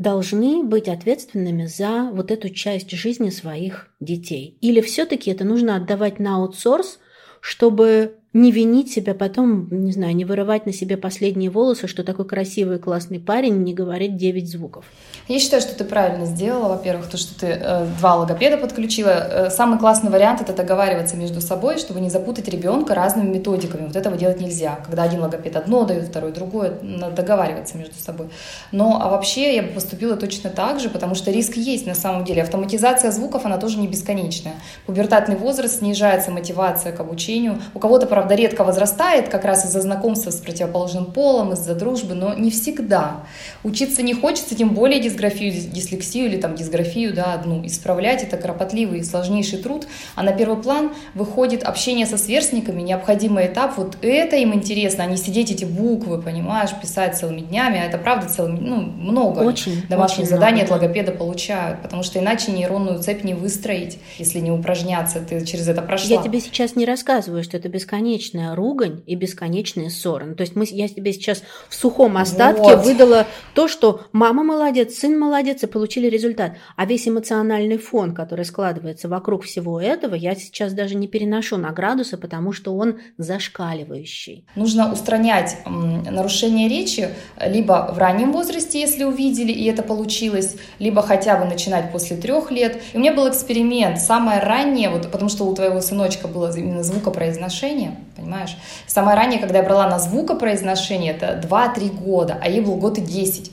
должны 0.00 0.62
быть 0.64 0.88
ответственными 0.88 1.66
за 1.66 2.10
вот 2.10 2.30
эту 2.30 2.48
часть 2.48 2.90
жизни 2.90 3.28
своих 3.28 3.88
детей? 4.00 4.56
Или 4.62 4.80
все-таки 4.80 5.30
это 5.30 5.44
нужно 5.44 5.76
отдавать 5.76 6.18
на 6.18 6.36
аутсорс, 6.36 6.98
чтобы 7.42 8.16
не 8.32 8.52
винить 8.52 8.92
себя 8.92 9.14
потом, 9.14 9.66
не 9.70 9.90
знаю, 9.90 10.14
не 10.14 10.24
вырывать 10.24 10.64
на 10.64 10.72
себе 10.72 10.96
последние 10.96 11.50
волосы, 11.50 11.88
что 11.88 12.04
такой 12.04 12.24
красивый 12.26 12.78
классный 12.78 13.18
парень 13.18 13.64
не 13.64 13.74
говорит 13.74 14.16
9 14.16 14.48
звуков. 14.48 14.84
Я 15.26 15.40
считаю, 15.40 15.60
что 15.60 15.76
ты 15.76 15.84
правильно 15.84 16.26
сделала, 16.26 16.68
во-первых, 16.68 17.08
то, 17.08 17.16
что 17.16 17.38
ты 17.38 17.46
э, 17.46 17.86
два 17.98 18.16
логопеда 18.16 18.56
подключила. 18.56 19.08
Э, 19.08 19.50
самый 19.50 19.80
классный 19.80 20.10
вариант— 20.10 20.40
это 20.42 20.52
договариваться 20.52 21.16
между 21.16 21.40
собой, 21.40 21.78
чтобы 21.78 22.00
не 22.00 22.08
запутать 22.08 22.48
ребенка 22.48 22.94
разными 22.94 23.36
методиками. 23.36 23.86
Вот 23.86 23.96
этого 23.96 24.16
делать 24.16 24.40
нельзя. 24.40 24.78
Когда 24.84 25.02
один 25.02 25.20
логопед 25.20 25.56
одно 25.56 25.84
дает, 25.84 26.04
второй 26.04 26.30
другое, 26.30 26.74
надо 26.82 27.16
договариваться 27.16 27.76
между 27.78 27.94
собой. 27.96 28.28
Но 28.70 29.00
а 29.02 29.08
вообще 29.08 29.56
я 29.56 29.62
бы 29.62 29.68
поступила 29.70 30.16
точно 30.16 30.50
так 30.50 30.78
же, 30.78 30.88
потому 30.88 31.16
что 31.16 31.32
риск 31.32 31.56
есть 31.56 31.86
на 31.86 31.94
самом 31.94 32.24
деле. 32.24 32.42
Автоматизация 32.42 33.10
звуков, 33.10 33.44
она 33.44 33.58
тоже 33.58 33.78
не 33.78 33.88
бесконечная. 33.88 34.54
Пубертатный 34.86 35.36
возраст, 35.36 35.78
снижается 35.78 36.30
мотивация 36.30 36.92
к 36.92 37.00
обучению. 37.00 37.60
У 37.74 37.80
кого-то, 37.80 38.06
правда, 38.20 38.34
редко 38.34 38.64
возрастает, 38.64 39.30
как 39.30 39.46
раз 39.46 39.64
из-за 39.64 39.80
знакомства 39.80 40.30
с 40.30 40.36
противоположным 40.36 41.06
полом, 41.06 41.54
из-за 41.54 41.74
дружбы, 41.74 42.14
но 42.14 42.34
не 42.34 42.50
всегда. 42.50 43.22
Учиться 43.64 44.02
не 44.02 44.12
хочется, 44.12 44.54
тем 44.54 44.74
более 44.74 45.00
дисграфию, 45.00 45.52
дислексию 45.52 46.26
или 46.26 46.36
там 46.36 46.54
дисграфию, 46.54 47.14
да, 47.14 47.32
одну. 47.32 47.64
Исправлять, 47.64 48.22
это 48.22 48.36
кропотливый 48.36 48.98
и 48.98 49.04
сложнейший 49.04 49.58
труд, 49.60 49.86
а 50.16 50.22
на 50.22 50.32
первый 50.32 50.62
план 50.62 50.92
выходит 51.14 51.62
общение 51.62 52.04
со 52.04 52.18
сверстниками, 52.18 52.82
необходимый 52.82 53.46
этап, 53.46 53.78
вот 53.78 53.96
это 54.02 54.36
им 54.36 54.52
интересно, 54.52 55.04
а 55.04 55.06
не 55.06 55.16
сидеть 55.16 55.50
эти 55.50 55.64
буквы, 55.64 56.20
понимаешь, 56.20 56.70
писать 56.78 57.16
целыми 57.16 57.40
днями, 57.40 57.80
а 57.80 57.86
это 57.86 57.96
правда 57.96 58.28
целыми, 58.28 58.58
ну, 58.58 58.76
много 58.82 59.38
очень, 59.40 59.86
домашних 59.88 60.26
очень 60.26 60.28
заданий 60.28 60.62
много, 60.62 60.74
от 60.74 60.82
логопеда 60.82 61.12
получают, 61.12 61.80
потому 61.80 62.02
что 62.02 62.18
иначе 62.18 62.52
нейронную 62.52 62.98
цепь 62.98 63.24
не 63.24 63.32
выстроить, 63.32 63.98
если 64.18 64.40
не 64.40 64.50
упражняться, 64.50 65.20
ты 65.20 65.42
через 65.46 65.68
это 65.68 65.80
прошла. 65.80 66.16
Я 66.16 66.22
тебе 66.22 66.38
сейчас 66.40 66.76
не 66.76 66.84
рассказываю, 66.84 67.42
что 67.42 67.56
это 67.56 67.70
бесконечная 68.10 68.54
ругань 68.54 69.02
и 69.06 69.14
бесконечные 69.14 69.90
ссоры. 69.90 70.26
Ну, 70.26 70.34
то 70.34 70.42
есть 70.42 70.56
мы, 70.56 70.66
я 70.68 70.88
тебе 70.88 71.12
сейчас 71.12 71.42
в 71.68 71.74
сухом 71.74 72.16
остатке 72.16 72.76
вот. 72.76 72.84
выдала 72.84 73.26
то, 73.54 73.68
что 73.68 74.02
мама 74.12 74.42
молодец, 74.42 74.94
сын 74.98 75.18
молодец 75.18 75.62
и 75.62 75.66
получили 75.66 76.08
результат. 76.08 76.52
А 76.76 76.86
весь 76.86 77.06
эмоциональный 77.06 77.78
фон, 77.78 78.14
который 78.14 78.44
складывается 78.44 79.08
вокруг 79.08 79.44
всего 79.44 79.80
этого, 79.80 80.14
я 80.14 80.34
сейчас 80.34 80.72
даже 80.72 80.96
не 80.96 81.06
переношу 81.06 81.56
на 81.56 81.70
градусы, 81.70 82.16
потому 82.16 82.52
что 82.52 82.74
он 82.74 82.98
зашкаливающий. 83.16 84.44
Нужно 84.56 84.92
устранять 84.92 85.58
нарушение 85.66 86.68
речи 86.68 87.08
либо 87.40 87.92
в 87.94 87.98
раннем 87.98 88.32
возрасте, 88.32 88.80
если 88.80 89.04
увидели, 89.04 89.52
и 89.52 89.64
это 89.66 89.82
получилось, 89.82 90.56
либо 90.78 91.02
хотя 91.02 91.36
бы 91.36 91.44
начинать 91.44 91.92
после 91.92 92.16
трех 92.16 92.50
лет. 92.50 92.80
И 92.92 92.96
у 92.96 93.00
меня 93.00 93.12
был 93.12 93.28
эксперимент, 93.28 94.00
самое 94.00 94.40
раннее, 94.40 94.90
вот, 94.90 95.10
потому 95.10 95.28
что 95.28 95.44
у 95.44 95.54
твоего 95.54 95.80
сыночка 95.80 96.26
было 96.28 96.54
именно 96.56 96.82
звукопроизношение, 96.82 97.99
понимаешь? 98.16 98.56
Самое 98.86 99.16
раннее, 99.16 99.38
когда 99.40 99.58
я 99.58 99.64
брала 99.64 99.88
на 99.88 99.98
звукопроизношение, 99.98 101.12
это 101.12 101.40
2-3 101.46 101.90
года, 101.96 102.38
а 102.40 102.48
ей 102.48 102.60
был 102.60 102.76
год 102.76 102.98
и 102.98 103.00
10. 103.00 103.52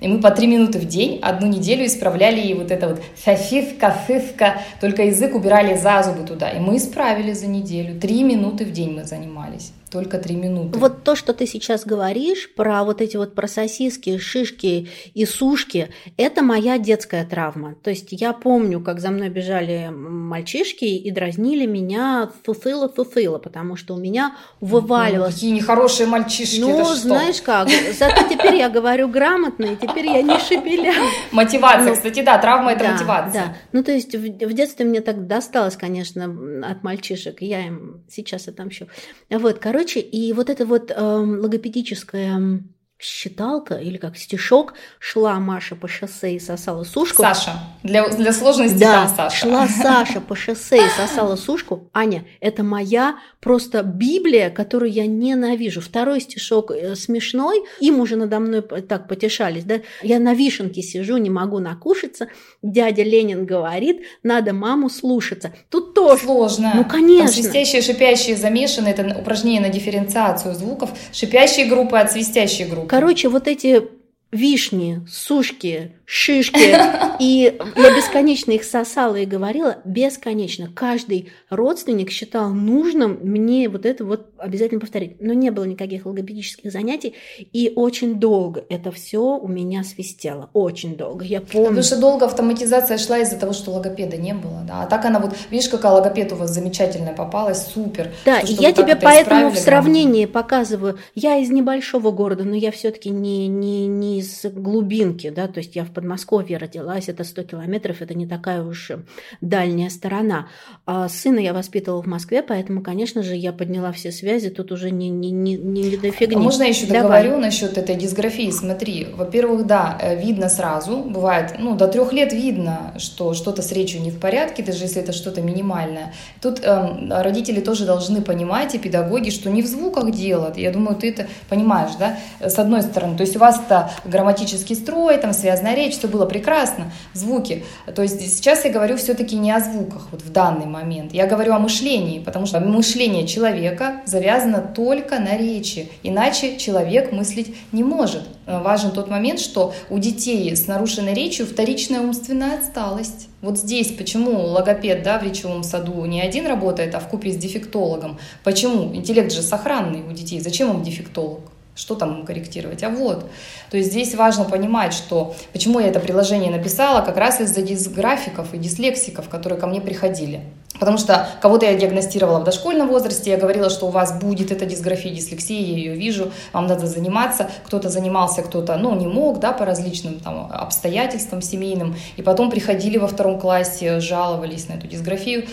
И 0.00 0.08
мы 0.08 0.20
по 0.20 0.30
три 0.30 0.46
минуты 0.46 0.78
в 0.78 0.86
день 0.86 1.20
одну 1.22 1.46
неделю 1.46 1.86
исправляли 1.86 2.40
ей 2.40 2.54
вот 2.54 2.70
это 2.70 2.88
вот 2.88 3.02
сосиска, 3.22 3.94
сыска, 4.06 4.60
только 4.80 5.04
язык 5.04 5.34
убирали 5.34 5.76
за 5.76 6.02
зубы 6.02 6.26
туда. 6.26 6.50
И 6.50 6.60
мы 6.60 6.76
исправили 6.76 7.32
за 7.32 7.46
неделю. 7.46 7.98
Три 7.98 8.22
минуты 8.22 8.64
в 8.64 8.72
день 8.72 8.94
мы 8.94 9.04
занимались 9.04 9.72
только 9.96 10.18
три 10.18 10.36
минуты. 10.36 10.78
Вот 10.78 11.04
то, 11.04 11.16
что 11.16 11.32
ты 11.32 11.46
сейчас 11.46 11.86
говоришь 11.86 12.52
про 12.54 12.84
вот 12.84 13.00
эти 13.00 13.16
вот 13.16 13.34
про 13.34 13.48
сосиски, 13.48 14.18
шишки 14.18 14.88
и 15.14 15.24
сушки, 15.24 15.88
это 16.18 16.42
моя 16.42 16.76
детская 16.76 17.24
травма. 17.24 17.76
То 17.82 17.88
есть 17.88 18.08
я 18.10 18.34
помню, 18.34 18.80
как 18.80 19.00
за 19.00 19.10
мной 19.10 19.30
бежали 19.30 19.88
мальчишки 19.90 20.84
и 20.84 21.10
дразнили 21.10 21.64
меня 21.64 22.30
фуфыла-фуфыла, 22.46 23.38
потому 23.38 23.76
что 23.76 23.94
у 23.94 23.98
меня 23.98 24.36
вываливалось... 24.60 25.30
Ну, 25.30 25.34
какие 25.34 25.50
нехорошие 25.52 26.06
мальчишки, 26.06 26.60
Ну, 26.60 26.84
знаешь 26.94 27.40
как, 27.40 27.68
зато 27.98 28.28
теперь 28.28 28.56
я 28.56 28.68
говорю 28.68 29.08
грамотно, 29.08 29.64
и 29.64 29.76
теперь 29.76 30.06
я 30.06 30.20
не 30.20 30.38
шепеля. 30.38 30.92
Мотивация, 31.32 31.88
ну, 31.88 31.94
кстати, 31.94 32.22
да, 32.22 32.36
травма– 32.36 32.72
это 32.74 32.84
мотивация. 32.84 33.32
Да, 33.32 33.56
ну 33.72 33.82
то 33.82 33.92
есть 33.92 34.14
в, 34.14 34.18
в 34.20 34.52
детстве 34.52 34.84
мне 34.84 35.00
так 35.00 35.26
досталось, 35.26 35.76
конечно, 35.76 36.24
от 36.70 36.82
мальчишек, 36.82 37.40
я 37.40 37.66
им 37.66 38.04
сейчас 38.10 38.46
отомщу. 38.48 38.88
Вот, 39.30 39.58
короче, 39.58 39.85
Короче, 39.86 40.00
и 40.00 40.32
вот 40.32 40.50
это 40.50 40.66
вот 40.66 40.90
э, 40.90 41.00
логопедическое 41.00 42.60
считалка 42.98 43.74
или 43.74 43.98
как 43.98 44.16
стишок 44.16 44.74
шла 44.98 45.38
Маша 45.38 45.76
по 45.76 45.86
шоссе 45.86 46.34
и 46.34 46.38
сосала 46.38 46.84
сушку. 46.84 47.22
Саша. 47.22 47.52
Для, 47.82 48.08
для 48.08 48.32
сложности 48.32 48.78
да, 48.78 49.06
там 49.06 49.16
Саша. 49.16 49.36
шла 49.36 49.68
Саша 49.68 50.20
по 50.20 50.34
шоссе 50.34 50.78
и 50.78 50.88
сосала 50.88 51.36
сушку. 51.36 51.90
Аня, 51.92 52.24
это 52.40 52.62
моя 52.62 53.16
просто 53.40 53.82
Библия, 53.82 54.50
которую 54.50 54.90
я 54.90 55.06
ненавижу. 55.06 55.80
Второй 55.80 56.20
стишок 56.20 56.70
э, 56.70 56.96
смешной, 56.96 57.62
им 57.80 58.00
уже 58.00 58.16
надо 58.16 58.40
мной 58.40 58.62
так 58.62 59.08
потешались. 59.08 59.64
Да? 59.64 59.80
Я 60.02 60.18
на 60.18 60.32
вишенке 60.32 60.82
сижу, 60.82 61.18
не 61.18 61.30
могу 61.30 61.58
накушаться. 61.58 62.28
Дядя 62.62 63.02
Ленин 63.02 63.44
говорит, 63.44 64.02
надо 64.22 64.54
маму 64.54 64.88
слушаться. 64.88 65.52
Тут 65.68 65.94
тоже. 65.94 66.24
Сложно. 66.24 66.72
Ну, 66.74 66.84
конечно. 66.84 67.26
Там 67.26 67.34
свистящие, 67.34 67.82
шипящие 67.82 68.36
замешаны. 68.36 68.88
Это 68.88 69.16
упражнение 69.18 69.60
на 69.60 69.68
дифференциацию 69.68 70.54
звуков. 70.54 70.90
Шипящие 71.12 71.66
группы 71.66 71.98
от 71.98 72.10
свистящей 72.10 72.64
группы. 72.64 72.85
Короче, 72.88 73.28
вот 73.28 73.48
эти 73.48 73.88
вишни, 74.32 75.02
сушки, 75.08 75.92
шишки. 76.04 76.58
И 77.20 77.58
я 77.76 77.96
бесконечно 77.96 78.52
их 78.52 78.64
сосала 78.64 79.16
и 79.16 79.24
говорила, 79.24 79.78
бесконечно. 79.84 80.68
Каждый 80.74 81.30
родственник 81.48 82.10
считал 82.10 82.50
нужным 82.50 83.18
мне 83.22 83.68
вот 83.68 83.86
это 83.86 84.04
вот 84.04 84.28
обязательно 84.36 84.80
повторить. 84.80 85.20
Но 85.20 85.32
не 85.32 85.50
было 85.50 85.64
никаких 85.64 86.04
логопедических 86.04 86.70
занятий, 86.70 87.14
и 87.52 87.72
очень 87.74 88.20
долго 88.20 88.64
это 88.68 88.90
все 88.90 89.38
у 89.38 89.48
меня 89.48 89.82
свистело. 89.82 90.50
Очень 90.52 90.96
долго. 90.96 91.24
Я 91.24 91.40
помню. 91.40 91.68
Потому 91.68 91.82
что 91.82 91.98
долго 91.98 92.26
автоматизация 92.26 92.98
шла 92.98 93.18
из-за 93.20 93.36
того, 93.36 93.52
что 93.54 93.70
логопеда 93.70 94.16
не 94.18 94.34
было. 94.34 94.62
Да? 94.66 94.82
А 94.82 94.86
так 94.86 95.04
она 95.06 95.18
вот, 95.20 95.34
видишь, 95.50 95.68
какая 95.68 95.92
логопед 95.92 96.32
у 96.32 96.36
вас 96.36 96.50
замечательная 96.50 97.14
попалась, 97.14 97.66
супер. 97.66 98.12
Да, 98.24 98.40
и 98.40 98.52
я 98.52 98.72
тебе 98.72 98.96
поэтому 98.96 99.50
в 99.50 99.58
сравнении 99.58 100.26
показываю. 100.26 100.98
Я 101.14 101.38
из 101.38 101.50
небольшого 101.50 102.10
города, 102.10 102.44
но 102.44 102.54
я 102.54 102.70
все-таки 102.70 103.08
не, 103.08 103.48
не, 103.48 103.86
не 103.86 104.15
из 104.18 104.44
глубинки, 104.44 105.30
да, 105.30 105.48
то 105.48 105.58
есть 105.58 105.76
я 105.76 105.84
в 105.84 105.90
Подмосковье 105.90 106.58
родилась, 106.58 107.08
это 107.08 107.24
100 107.24 107.42
километров, 107.44 108.02
это 108.02 108.14
не 108.14 108.26
такая 108.26 108.62
уж 108.62 108.92
дальняя 109.40 109.90
сторона. 109.90 110.48
А 110.86 111.08
сына 111.08 111.38
я 111.38 111.52
воспитывала 111.52 112.02
в 112.02 112.06
Москве, 112.06 112.42
поэтому, 112.42 112.82
конечно 112.82 113.22
же, 113.22 113.34
я 113.34 113.52
подняла 113.52 113.92
все 113.92 114.12
связи, 114.12 114.50
тут 114.50 114.72
уже 114.72 114.90
не, 114.90 115.08
не, 115.08 115.30
не, 115.30 115.56
не 115.56 115.96
до 115.96 116.10
фигни. 116.10 116.36
А 116.36 116.38
можно 116.38 116.62
я 116.64 116.68
еще 116.68 116.86
Давай. 116.86 117.02
договорю 117.02 117.38
насчет 117.38 117.78
этой 117.78 117.96
дисграфии? 117.96 118.50
Смотри, 118.50 119.08
во-первых, 119.14 119.66
да, 119.66 119.98
э, 120.00 120.20
видно 120.20 120.48
сразу, 120.48 120.98
бывает, 120.98 121.54
ну, 121.58 121.76
до 121.76 121.88
трех 121.88 122.12
лет 122.12 122.32
видно, 122.32 122.94
что 122.98 123.34
что-то 123.34 123.62
с 123.62 123.72
речью 123.72 124.00
не 124.00 124.10
в 124.10 124.18
порядке, 124.18 124.62
даже 124.62 124.84
если 124.84 125.02
это 125.02 125.12
что-то 125.12 125.42
минимальное. 125.42 126.12
Тут 126.40 126.60
эм, 126.62 127.10
родители 127.10 127.60
тоже 127.60 127.84
должны 127.84 128.22
понимать, 128.22 128.74
и 128.74 128.78
педагоги, 128.78 129.30
что 129.30 129.50
не 129.50 129.62
в 129.62 129.66
звуках 129.66 130.10
дело. 130.10 130.52
Я 130.56 130.70
думаю, 130.70 130.96
ты 130.96 131.10
это 131.10 131.26
понимаешь, 131.48 131.92
да, 131.98 132.18
с 132.40 132.58
одной 132.58 132.82
стороны. 132.82 133.16
То 133.16 133.22
есть 133.22 133.36
у 133.36 133.38
вас-то 133.38 133.90
грамматический 134.08 134.76
строй, 134.76 135.18
там 135.18 135.32
связанная 135.32 135.74
речь, 135.74 135.98
все 135.98 136.08
было 136.08 136.26
прекрасно, 136.26 136.92
звуки. 137.12 137.64
То 137.94 138.02
есть 138.02 138.20
сейчас 138.20 138.64
я 138.64 138.72
говорю 138.72 138.96
все-таки 138.96 139.36
не 139.36 139.52
о 139.52 139.60
звуках 139.60 140.08
вот 140.10 140.22
в 140.22 140.30
данный 140.30 140.66
момент, 140.66 141.12
я 141.12 141.26
говорю 141.26 141.52
о 141.54 141.58
мышлении, 141.58 142.20
потому 142.20 142.46
что 142.46 142.60
мышление 142.60 143.26
человека 143.26 144.02
завязано 144.06 144.60
только 144.60 145.18
на 145.18 145.36
речи, 145.36 145.90
иначе 146.02 146.56
человек 146.56 147.12
мыслить 147.12 147.56
не 147.72 147.82
может. 147.82 148.22
Важен 148.46 148.92
тот 148.92 149.10
момент, 149.10 149.40
что 149.40 149.74
у 149.90 149.98
детей 149.98 150.54
с 150.54 150.68
нарушенной 150.68 151.14
речью 151.14 151.46
вторичная 151.46 152.00
умственная 152.00 152.58
отсталость. 152.58 153.28
Вот 153.42 153.58
здесь 153.58 153.88
почему 153.88 154.40
логопед 154.40 155.02
да, 155.02 155.18
в 155.18 155.24
речевом 155.24 155.64
саду 155.64 156.04
не 156.04 156.20
один 156.20 156.46
работает, 156.46 156.94
а 156.94 157.00
в 157.00 157.08
купе 157.08 157.32
с 157.32 157.36
дефектологом. 157.36 158.18
Почему? 158.44 158.94
Интеллект 158.94 159.32
же 159.32 159.42
сохранный 159.42 160.02
у 160.08 160.12
детей. 160.12 160.38
Зачем 160.40 160.70
им 160.70 160.84
дефектолог? 160.84 161.40
Что 161.76 161.94
там 161.94 162.24
корректировать? 162.24 162.82
А 162.82 162.88
вот. 162.88 163.30
То 163.70 163.76
есть 163.76 163.90
здесь 163.90 164.14
важно 164.14 164.44
понимать, 164.44 164.94
что 164.94 165.36
почему 165.52 165.78
я 165.78 165.88
это 165.88 166.00
приложение 166.00 166.50
написала, 166.50 167.02
как 167.02 167.18
раз 167.18 167.40
из-за 167.42 167.60
дисграфиков 167.60 168.54
и 168.54 168.58
дислексиков, 168.58 169.28
которые 169.28 169.60
ко 169.60 169.66
мне 169.66 169.82
приходили. 169.82 170.40
Потому 170.80 170.96
что 170.96 171.28
кого-то 171.40 171.66
я 171.66 171.74
диагностировала 171.74 172.40
в 172.40 172.44
дошкольном 172.44 172.88
возрасте, 172.88 173.30
я 173.30 173.36
говорила, 173.36 173.70
что 173.70 173.86
у 173.86 173.90
вас 173.90 174.18
будет 174.18 174.50
эта 174.50 174.66
дисграфия, 174.66 175.14
дислексия, 175.14 175.60
я 175.60 175.76
ее 175.76 175.94
вижу, 175.94 176.32
вам 176.52 176.66
надо 176.66 176.86
заниматься. 176.86 177.50
Кто-то 177.66 177.90
занимался, 177.90 178.42
кто-то, 178.42 178.76
ну, 178.76 178.94
не 178.94 179.06
мог, 179.06 179.38
да, 179.40 179.52
по 179.52 179.64
различным 179.64 180.18
там 180.20 180.50
обстоятельствам 180.50 181.42
семейным. 181.42 181.94
И 182.16 182.22
потом 182.22 182.50
приходили 182.50 182.98
во 182.98 183.06
втором 183.06 183.38
классе, 183.38 184.00
жаловались 184.00 184.68
на 184.68 184.74
эту 184.74 184.86
дисграфию. 184.86 185.46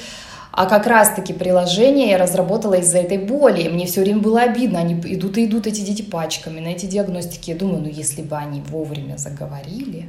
А 0.55 0.67
как 0.67 0.85
раз-таки 0.85 1.33
приложение 1.33 2.11
я 2.11 2.19
разработала 2.19 2.75
из-за 2.75 2.99
этой 2.99 3.17
боли. 3.17 3.67
Мне 3.69 3.87
все 3.87 4.01
время 4.01 4.19
было 4.19 4.41
обидно. 4.41 4.79
Они 4.79 4.93
идут 4.93 5.39
и 5.39 5.45
идут, 5.45 5.65
эти 5.65 5.81
дети, 5.81 6.03
пачками 6.03 6.59
на 6.59 6.67
эти 6.67 6.85
диагностики. 6.85 7.49
Я 7.49 7.55
думаю, 7.55 7.81
ну 7.81 7.89
если 7.89 8.21
бы 8.21 8.35
они 8.35 8.61
вовремя 8.61 9.17
заговорили, 9.17 10.05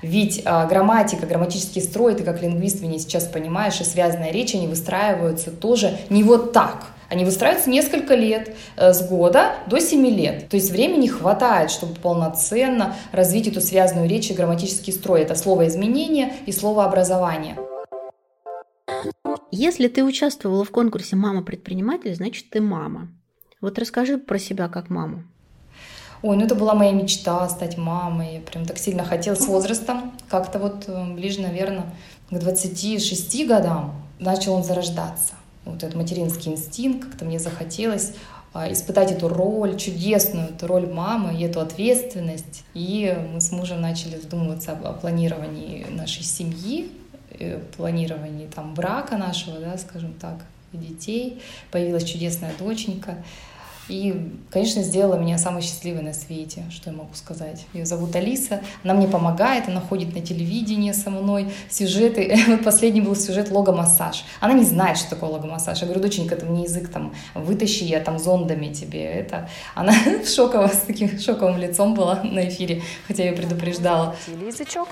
Ведь 0.00 0.42
а, 0.44 0.66
грамматика, 0.66 1.26
грамматический 1.26 1.82
строй, 1.82 2.14
ты 2.14 2.22
как 2.22 2.40
лингвист 2.40 2.80
меня 2.82 3.00
сейчас 3.00 3.24
понимаешь, 3.24 3.80
и 3.80 3.84
связанная 3.84 4.30
речь, 4.30 4.54
они 4.54 4.68
выстраиваются 4.68 5.50
тоже 5.50 5.98
не 6.08 6.22
вот 6.22 6.52
так. 6.52 6.86
Они 7.08 7.24
выстраиваются 7.24 7.70
несколько 7.70 8.14
лет, 8.14 8.54
э, 8.76 8.92
с 8.92 9.02
года 9.08 9.54
до 9.66 9.80
7 9.80 10.06
лет. 10.06 10.48
То 10.48 10.54
есть 10.54 10.70
времени 10.70 11.08
хватает, 11.08 11.72
чтобы 11.72 11.96
полноценно 11.96 12.94
развить 13.10 13.48
эту 13.48 13.60
связанную 13.60 14.08
речь 14.08 14.30
и 14.30 14.34
грамматический 14.34 14.92
строй. 14.92 15.22
Это 15.22 15.34
слово 15.34 15.66
изменение 15.66 16.32
и 16.46 16.52
слово 16.52 16.84
образование. 16.84 17.56
Если 19.52 19.88
ты 19.88 20.04
участвовала 20.04 20.64
в 20.64 20.70
конкурсе 20.70 21.16
«Мама-предприниматель», 21.16 22.14
значит, 22.14 22.50
ты 22.50 22.60
мама. 22.60 23.08
Вот 23.60 23.78
расскажи 23.78 24.16
про 24.16 24.38
себя 24.38 24.68
как 24.68 24.90
маму. 24.90 25.24
Ой, 26.22 26.36
ну 26.36 26.44
это 26.44 26.54
была 26.54 26.74
моя 26.74 26.92
мечта 26.92 27.48
стать 27.48 27.76
мамой. 27.76 28.34
Я 28.34 28.40
прям 28.40 28.64
так 28.64 28.78
сильно 28.78 29.04
хотела 29.04 29.34
с 29.34 29.46
возрастом. 29.46 30.12
Как-то 30.28 30.58
вот 30.58 30.84
э, 30.86 31.14
ближе, 31.14 31.40
наверное, 31.40 31.86
к 32.30 32.38
26 32.38 33.46
годам 33.46 33.94
начал 34.18 34.54
он 34.54 34.62
зарождаться. 34.62 35.34
Вот 35.64 35.82
этот 35.82 35.96
материнский 35.96 36.52
инстинкт, 36.52 37.08
как-то 37.08 37.24
мне 37.24 37.38
захотелось 37.38 38.12
а, 38.52 38.70
испытать 38.72 39.12
эту 39.12 39.28
роль, 39.28 39.76
чудесную 39.76 40.50
эту 40.50 40.66
роль 40.66 40.86
мамы 40.86 41.34
и 41.38 41.44
эту 41.44 41.60
ответственность. 41.60 42.64
И 42.74 43.16
мы 43.32 43.40
с 43.40 43.50
мужем 43.50 43.80
начали 43.80 44.16
задумываться 44.16 44.72
о 44.72 44.92
планировании 44.92 45.86
нашей 45.90 46.22
семьи, 46.22 46.90
планировании 47.76 48.46
там 48.46 48.74
брака 48.74 49.16
нашего, 49.16 49.58
да, 49.58 49.78
скажем 49.78 50.14
так, 50.14 50.44
детей. 50.72 51.40
Появилась 51.70 52.04
чудесная 52.04 52.52
доченька. 52.58 53.16
И, 53.90 54.30
конечно, 54.50 54.82
сделала 54.84 55.16
меня 55.16 55.36
самой 55.36 55.62
счастливой 55.62 56.02
на 56.02 56.12
свете, 56.12 56.62
что 56.70 56.90
я 56.90 56.96
могу 56.96 57.12
сказать. 57.14 57.66
Ее 57.74 57.84
зовут 57.84 58.14
Алиса, 58.14 58.60
она 58.84 58.94
мне 58.94 59.08
помогает, 59.08 59.68
она 59.68 59.80
ходит 59.80 60.14
на 60.14 60.20
телевидение 60.20 60.94
со 60.94 61.10
мной, 61.10 61.52
сюжеты. 61.68 62.38
Вот 62.46 62.62
последний 62.64 63.00
был 63.00 63.16
сюжет 63.16 63.50
логомассаж. 63.50 64.24
Она 64.38 64.54
не 64.54 64.64
знает, 64.64 64.96
что 64.96 65.10
такое 65.10 65.30
логомассаж. 65.30 65.80
Я 65.80 65.86
говорю, 65.86 66.02
доченька, 66.02 66.36
это 66.36 66.46
мне 66.46 66.64
язык 66.64 66.88
там 66.88 67.12
вытащи, 67.34 67.82
я 67.82 67.98
там 68.00 68.20
зондами 68.20 68.72
тебе 68.72 69.04
это. 69.04 69.48
Она 69.74 69.92
шоково, 70.24 70.68
с 70.68 70.82
таким 70.86 71.18
шоковым 71.18 71.58
лицом 71.58 71.94
была 71.94 72.22
на 72.22 72.48
эфире, 72.48 72.82
хотя 73.08 73.24
я 73.24 73.30
ее 73.30 73.36
предупреждала. 73.36 74.14
Язычок, 74.46 74.88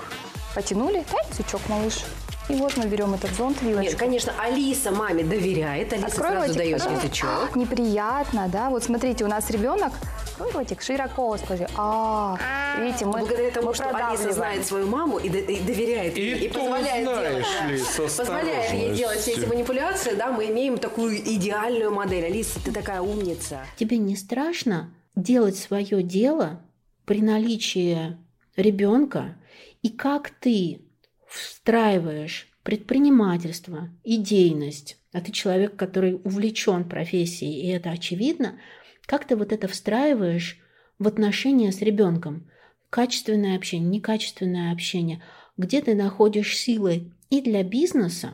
потянули, 0.55 1.05
дай 1.11 1.29
язычок, 1.31 1.61
малыш. 1.69 2.03
И 2.49 2.53
вот 2.53 2.75
мы 2.77 2.87
берем 2.87 3.13
этот 3.13 3.31
зонт, 3.35 3.61
вилочку. 3.61 3.91
Нет, 3.91 3.95
конечно, 3.95 4.33
Алиса 4.39 4.89
маме 4.89 5.23
доверяет, 5.23 5.93
Алиса 5.93 6.07
Открой 6.07 6.31
сразу 6.31 6.47
ротик, 6.47 6.57
дает 6.57 6.83
да. 6.83 6.91
язычок. 6.91 7.55
Неприятно, 7.55 8.49
да? 8.51 8.71
Вот 8.71 8.83
смотрите, 8.83 9.23
у 9.23 9.27
нас 9.27 9.51
ребенок, 9.51 9.93
открой 10.31 10.51
ротик, 10.53 10.81
широко 10.81 11.37
скажи. 11.37 11.67
А, 11.77 12.35
видите, 12.79 13.05
мы 13.05 13.19
Благодаря 13.19 13.51
тому, 13.51 13.71
что 13.75 13.89
Алиса 13.89 14.33
знает 14.33 14.65
свою 14.65 14.87
маму 14.87 15.19
и, 15.19 15.27
и 15.27 15.59
доверяет 15.61 16.17
и 16.17 16.21
ей, 16.21 16.45
и 16.45 16.49
позволяет, 16.49 17.07
знаешь 17.07 17.45
делать, 17.45 17.99
ли, 17.99 18.17
позволяет 18.17 18.73
ей 18.73 18.95
делать 18.95 19.19
все 19.19 19.31
эти 19.33 19.45
манипуляции, 19.45 20.15
да, 20.15 20.31
мы 20.31 20.47
имеем 20.47 20.79
такую 20.79 21.17
идеальную 21.17 21.91
модель. 21.91 22.25
Алиса, 22.25 22.59
ты 22.65 22.71
такая 22.71 23.01
умница. 23.01 23.63
Тебе 23.77 23.97
не 23.97 24.15
страшно 24.15 24.91
делать 25.15 25.57
свое 25.57 26.01
дело 26.01 26.61
при 27.05 27.21
наличии 27.21 28.17
ребенка, 28.55 29.35
и 29.81 29.89
как 29.89 30.29
ты 30.29 30.81
встраиваешь 31.27 32.49
предпринимательство, 32.63 33.89
идейность, 34.03 34.97
а 35.13 35.21
ты 35.21 35.31
человек, 35.31 35.75
который 35.75 36.19
увлечен 36.23 36.87
профессией, 36.87 37.61
и 37.61 37.67
это 37.67 37.91
очевидно, 37.91 38.59
как 39.05 39.25
ты 39.25 39.35
вот 39.35 39.51
это 39.51 39.67
встраиваешь 39.67 40.59
в 40.99 41.07
отношения 41.07 41.71
с 41.71 41.81
ребенком? 41.81 42.49
Качественное 42.89 43.55
общение, 43.55 43.89
некачественное 43.89 44.71
общение. 44.71 45.21
Где 45.57 45.81
ты 45.81 45.95
находишь 45.95 46.57
силы 46.57 47.11
и 47.29 47.41
для 47.41 47.63
бизнеса, 47.63 48.33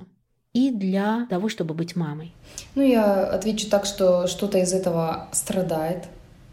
и 0.53 0.71
для 0.71 1.27
того, 1.29 1.49
чтобы 1.49 1.73
быть 1.73 1.95
мамой? 1.95 2.33
Ну, 2.75 2.81
я 2.81 3.25
отвечу 3.25 3.69
так, 3.69 3.85
что 3.85 4.27
что-то 4.27 4.57
из 4.57 4.73
этого 4.73 5.29
страдает. 5.33 6.05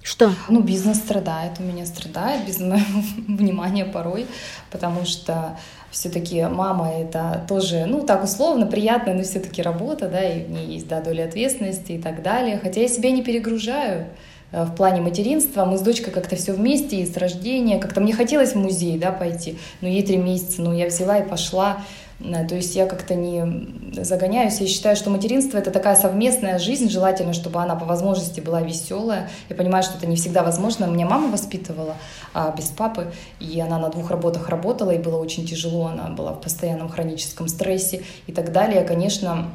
Что? 0.03 0.33
Ну, 0.49 0.63
бизнес 0.63 0.99
страдает, 0.99 1.53
у 1.61 1.63
меня 1.63 1.87
страдает 1.87 2.59
моего 2.59 3.03
внимания 3.29 3.85
порой, 3.85 4.27
потому 4.71 5.05
что 5.05 5.57
все-таки 5.93 6.43
мама 6.43 6.91
это 6.91 7.45
тоже, 7.49 7.85
ну, 7.87 8.03
так 8.03 8.25
условно, 8.25 8.67
приятная, 8.67 9.15
но 9.15 9.23
все-таки 9.23 9.63
работа, 9.63 10.09
да, 10.09 10.21
и 10.21 10.43
в 10.43 10.51
ней 10.51 10.67
есть, 10.67 10.89
да, 10.89 11.01
доля 11.01 11.25
ответственности 11.27 11.93
и 11.93 12.03
так 12.03 12.23
далее. 12.23 12.59
Хотя 12.61 12.81
я 12.81 12.89
себя 12.89 13.13
не 13.13 13.23
перегружаю 13.23 14.07
э, 14.51 14.65
в 14.65 14.75
плане 14.75 15.03
материнства. 15.03 15.65
Мы 15.67 15.79
с 15.79 15.83
дочкой 15.83 16.13
как-то 16.13 16.35
все 16.35 16.53
вместе, 16.53 16.97
и 16.97 17.07
с 17.07 17.17
рождения. 17.17 17.79
Как-то 17.79 18.01
мне 18.01 18.15
хотелось 18.15 18.55
в 18.55 18.59
музей, 18.59 18.99
да, 18.99 19.13
пойти. 19.13 19.59
Но 19.83 19.89
ей 19.89 20.03
три 20.05 20.17
месяца, 20.17 20.63
ну, 20.63 20.73
я 20.73 20.87
взяла 20.87 21.19
и 21.19 21.29
пошла. 21.29 21.83
То 22.23 22.55
есть 22.55 22.77
я 22.77 22.87
как-то 22.87 23.15
не 23.15 24.03
загоняюсь. 24.03 24.61
Я 24.61 24.67
считаю, 24.67 24.97
что 24.97 25.11
материнство 25.11 25.59
это 25.59 25.71
такая 25.71 25.97
совместная 25.97 26.59
жизнь. 26.59 26.89
Желательно, 26.89 27.33
чтобы 27.33 27.61
она 27.61 27.75
по 27.75 27.85
возможности 27.85 28.41
была 28.41 28.63
веселая. 28.63 29.29
Я 29.49 29.57
понимаю, 29.57 29.83
что 29.83 29.99
это 29.99 30.07
не 30.07 30.17
всегда 30.17 30.43
возможно. 30.43 30.85
Меня 30.85 31.07
мама 31.07 31.33
воспитывала 31.33 31.97
а, 32.33 32.55
без 32.57 32.67
папы, 32.67 33.13
и 33.41 33.61
она 33.61 33.79
на 33.79 33.89
двух 33.89 34.11
работах 34.11 34.49
работала, 34.49 34.93
и 34.93 34.99
было 34.99 35.17
очень 35.17 35.47
тяжело. 35.47 35.87
Она 35.87 36.11
была 36.11 36.33
в 36.33 36.41
постоянном 36.41 36.89
хроническом 36.89 37.49
стрессе 37.49 38.03
и 38.27 38.33
так 38.33 38.53
далее. 38.53 38.85
Конечно, 38.85 39.49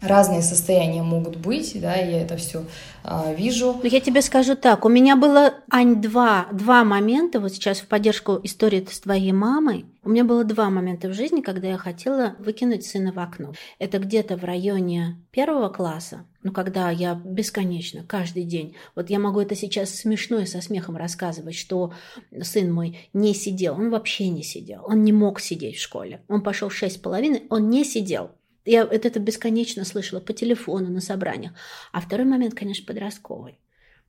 разные 0.00 0.42
состояния 0.42 1.02
могут 1.02 1.36
быть, 1.36 1.78
да, 1.80 1.94
я 1.94 2.22
это 2.22 2.36
все 2.36 2.64
а, 3.04 3.32
вижу. 3.32 3.78
Но 3.82 3.88
я 3.88 4.00
тебе 4.00 4.22
скажу 4.22 4.56
так, 4.56 4.84
у 4.84 4.88
меня 4.88 5.16
было, 5.16 5.54
Ань, 5.70 6.00
два, 6.00 6.46
два 6.52 6.84
момента, 6.84 7.40
вот 7.40 7.52
сейчас 7.52 7.78
в 7.78 7.86
поддержку 7.86 8.40
истории 8.42 8.86
с 8.90 9.00
твоей 9.00 9.32
мамой, 9.32 9.86
у 10.02 10.10
меня 10.10 10.24
было 10.24 10.44
два 10.44 10.70
момента 10.70 11.08
в 11.08 11.14
жизни, 11.14 11.40
когда 11.40 11.68
я 11.68 11.78
хотела 11.78 12.34
выкинуть 12.38 12.86
сына 12.86 13.12
в 13.12 13.18
окно. 13.18 13.52
Это 13.78 13.98
где-то 13.98 14.36
в 14.36 14.44
районе 14.44 15.16
первого 15.30 15.68
класса, 15.68 16.24
ну, 16.42 16.52
когда 16.52 16.90
я 16.90 17.14
бесконечно, 17.14 18.04
каждый 18.06 18.44
день, 18.44 18.76
вот 18.94 19.10
я 19.10 19.18
могу 19.18 19.40
это 19.40 19.56
сейчас 19.56 19.90
смешно 19.90 20.38
и 20.38 20.46
со 20.46 20.60
смехом 20.60 20.96
рассказывать, 20.96 21.56
что 21.56 21.92
сын 22.40 22.72
мой 22.72 23.08
не 23.12 23.34
сидел, 23.34 23.74
он 23.74 23.90
вообще 23.90 24.28
не 24.28 24.44
сидел, 24.44 24.82
он 24.86 25.02
не 25.02 25.12
мог 25.12 25.40
сидеть 25.40 25.76
в 25.76 25.82
школе. 25.82 26.22
Он 26.28 26.42
пошел 26.42 26.68
в 26.68 26.74
шесть 26.74 26.96
с 26.96 26.98
половиной, 26.98 27.42
он 27.50 27.68
не 27.68 27.84
сидел. 27.84 28.30
Я 28.66 28.82
это 28.82 29.18
бесконечно 29.20 29.84
слышала 29.84 30.20
по 30.20 30.32
телефону, 30.32 30.90
на 30.90 31.00
собраниях. 31.00 31.52
А 31.92 32.00
второй 32.00 32.26
момент, 32.26 32.54
конечно, 32.54 32.84
подростковый. 32.84 33.58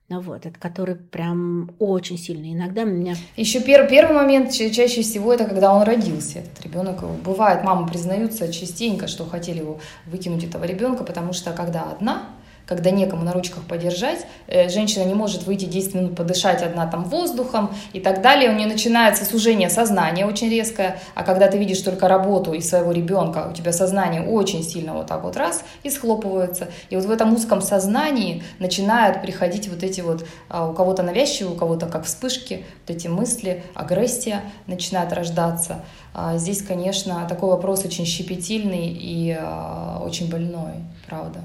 Ну 0.09 0.21
вот, 0.21 0.45
это 0.45 0.57
который 0.57 0.95
прям 0.95 1.75
очень 1.79 2.17
сильно. 2.17 2.53
Иногда 2.53 2.85
меня... 2.85 3.15
Еще 3.35 3.59
пер, 3.59 3.89
первый 3.89 4.15
момент 4.15 4.51
чаще 4.53 5.01
всего 5.01 5.33
это 5.33 5.43
когда 5.43 5.73
он 5.73 5.83
родился, 5.83 6.39
этот 6.39 6.63
ребенок. 6.63 7.03
Бывает, 7.23 7.65
мамы 7.65 7.87
признаются 7.87 8.51
частенько, 8.51 9.07
что 9.07 9.25
хотели 9.25 9.59
его 9.59 9.79
выкинуть 10.05 10.45
этого 10.45 10.63
ребенка, 10.63 11.03
потому 11.03 11.33
что 11.33 11.51
когда 11.51 11.91
одна, 11.91 12.29
когда 12.67 12.91
некому 12.91 13.23
на 13.23 13.31
ручках 13.31 13.63
подержать, 13.63 14.27
э, 14.47 14.69
женщина 14.69 15.03
не 15.03 15.13
может 15.13 15.43
выйти 15.43 15.65
10 15.65 15.95
минут 15.95 16.15
подышать 16.15 16.61
одна 16.61 16.85
там 16.85 17.05
воздухом 17.05 17.73
и 17.93 17.99
так 17.99 18.21
далее, 18.21 18.51
у 18.51 18.53
нее 18.53 18.67
начинается 18.67 19.25
сужение 19.25 19.69
сознания 19.69 20.25
очень 20.25 20.49
резкое, 20.49 20.99
а 21.15 21.23
когда 21.23 21.47
ты 21.47 21.57
видишь 21.57 21.81
только 21.81 22.07
работу 22.09 22.53
и 22.53 22.61
своего 22.61 22.91
ребенка, 22.91 23.47
у 23.49 23.53
тебя 23.53 23.71
сознание 23.71 24.21
очень 24.21 24.63
сильно 24.63 24.93
вот 24.93 25.07
так 25.07 25.23
вот 25.23 25.37
раз 25.37 25.63
и 25.83 25.89
схлопывается, 25.89 26.67
и 26.89 26.95
вот 26.97 27.05
в 27.05 27.11
этом 27.11 27.33
узком 27.33 27.61
сознании 27.61 28.43
начинают 28.59 29.21
приходить 29.21 29.69
вот 29.69 29.83
эти 29.83 30.01
вот, 30.01 30.25
а, 30.49 30.67
у 30.69 30.73
кого-то 30.73 31.03
навязчивые, 31.03 31.53
у 31.53 31.57
кого-то 31.57 31.85
как 31.85 32.05
вспышки, 32.05 32.65
вот 32.85 32.95
эти 32.95 33.07
мысли, 33.07 33.63
агрессия 33.73 34.41
начинает 34.67 35.13
рождаться. 35.13 35.83
А 36.13 36.37
здесь, 36.37 36.61
конечно, 36.61 37.25
такой 37.29 37.49
вопрос 37.49 37.85
очень 37.85 38.05
щепетильный 38.05 38.87
и 38.87 39.37
а, 39.39 40.01
очень 40.03 40.29
больной, 40.29 40.73
правда 41.07 41.39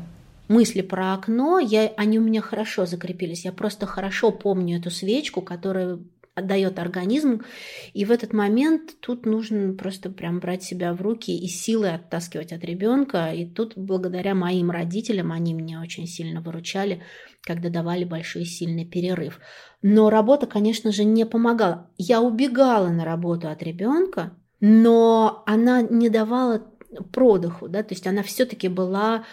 мысли 0.49 0.83
про 0.83 1.15
окно, 1.15 1.59
я, 1.59 1.93
они 1.97 2.19
у 2.19 2.23
меня 2.23 2.41
хорошо 2.41 2.87
закрепились. 2.87 3.45
Я 3.45 3.53
просто 3.53 3.87
хорошо 3.87 4.31
помню 4.31 4.79
эту 4.79 4.91
свечку, 4.91 5.43
которая 5.43 5.99
отдает 6.35 6.79
организм. 6.79 7.43
И 7.93 8.05
в 8.05 8.11
этот 8.11 8.33
момент 8.33 8.99
тут 9.01 9.27
нужно 9.27 9.75
просто 9.75 10.11
прям 10.11 10.41
брать 10.41 10.63
себя 10.63 10.95
в 10.95 11.03
руки 11.03 11.37
и 11.37 11.47
силы 11.47 11.91
оттаскивать 11.91 12.53
от 12.53 12.65
ребенка. 12.65 13.33
И 13.33 13.45
тут 13.45 13.75
благодаря 13.77 14.35
моим 14.35 14.71
родителям 14.71 15.33
они 15.33 15.53
меня 15.53 15.81
очень 15.81 16.07
сильно 16.07 16.41
выручали, 16.41 17.03
когда 17.43 17.69
давали 17.69 18.05
большой 18.05 18.45
сильный 18.45 18.87
перерыв. 18.87 19.41
Но 19.83 20.11
работа, 20.11 20.47
конечно 20.47 20.93
же, 20.93 21.05
не 21.05 21.27
помогала. 21.27 21.91
Я 21.99 22.23
убегала 22.23 22.89
на 22.89 23.05
работу 23.05 23.49
от 23.49 23.63
ребенка, 23.63 24.33
но 24.61 25.43
она 25.47 25.83
не 25.83 26.09
давала 26.09 26.63
продыху, 27.13 27.69
да, 27.69 27.83
то 27.83 27.95
есть 27.95 28.07
она 28.07 28.23
все-таки 28.23 28.69
была 28.69 29.25